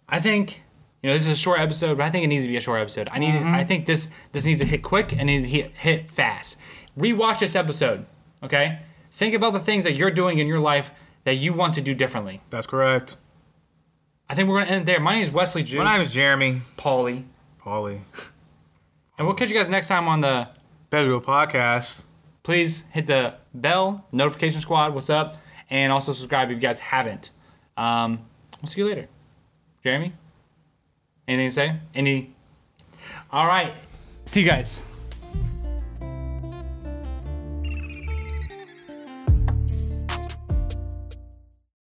I 0.09 0.21
think 0.21 0.63
you 1.03 1.11
know 1.11 1.15
this 1.15 1.25
is 1.25 1.31
a 1.31 1.37
short 1.37 1.61
episode, 1.61 1.97
but 1.97 2.05
I 2.05 2.11
think 2.11 2.25
it 2.25 2.29
needs 2.29 2.45
to 2.45 2.51
be 2.51 2.57
a 2.57 2.61
short 2.61 2.81
episode. 2.81 3.09
I 3.11 3.19
need. 3.19 3.35
Mm-hmm. 3.35 3.55
I 3.55 3.65
think 3.65 3.87
this 3.87 4.09
this 4.33 4.45
needs 4.45 4.61
to 4.61 4.67
hit 4.67 4.83
quick 4.83 5.13
and 5.13 5.27
needs 5.27 5.45
to 5.45 5.51
hit, 5.51 5.77
hit 5.77 6.09
fast. 6.09 6.57
Rewatch 6.99 7.41
this 7.41 7.55
episode. 7.55 8.07
Okay. 8.43 8.81
Think 9.13 9.35
about 9.35 9.53
the 9.53 9.61
things 9.61 9.85
that 9.85 9.95
you're 9.95 10.11
doing 10.11 10.39
in 10.39 10.47
your 10.47 10.61
life 10.61 10.91
that 11.25 11.35
you 11.35 11.53
want 11.53 11.75
to 11.75 11.81
do 11.81 11.95
differently. 11.95 12.41
That's 12.51 12.67
correct. 12.67 13.17
I 14.29 14.35
think 14.35 14.49
we're 14.49 14.61
gonna 14.61 14.71
end 14.71 14.87
there. 14.87 15.01
My 15.01 15.15
name 15.15 15.25
is 15.25 15.33
Wesley 15.33 15.63
Jew. 15.63 15.79
My 15.79 15.97
name 15.97 16.03
is 16.03 16.13
Jeremy 16.13 16.63
Paulie, 16.77 17.25
Paulie. 17.61 18.01
and 19.19 19.27
we'll 19.27 19.35
catch 19.35 19.51
you 19.51 19.57
guys 19.57 19.69
next 19.69 19.89
time 19.89 20.09
on 20.09 20.21
the. 20.21 20.49
Bezgo 20.91 21.23
Podcast. 21.23 22.05
Please 22.43 22.85
hit 22.93 23.07
the 23.07 23.35
bell 23.55 24.07
notification 24.13 24.61
squad. 24.61 24.95
What's 24.95 25.11
up? 25.11 25.37
And 25.69 25.93
also 25.93 26.13
subscribe 26.13 26.49
if 26.51 26.55
you 26.55 26.61
guys 26.61 26.79
haven't. 26.81 27.31
Um, 27.77 28.21
we'll 28.61 28.69
see 28.69 28.81
you 28.81 28.89
later. 28.89 29.09
Jeremy, 29.85 30.13
anything 31.29 31.49
to 31.49 31.55
say? 31.55 31.77
Any? 31.95 32.35
All 33.31 33.47
right. 33.47 33.73
See 34.27 34.41
you 34.41 34.47
guys. 34.47 34.83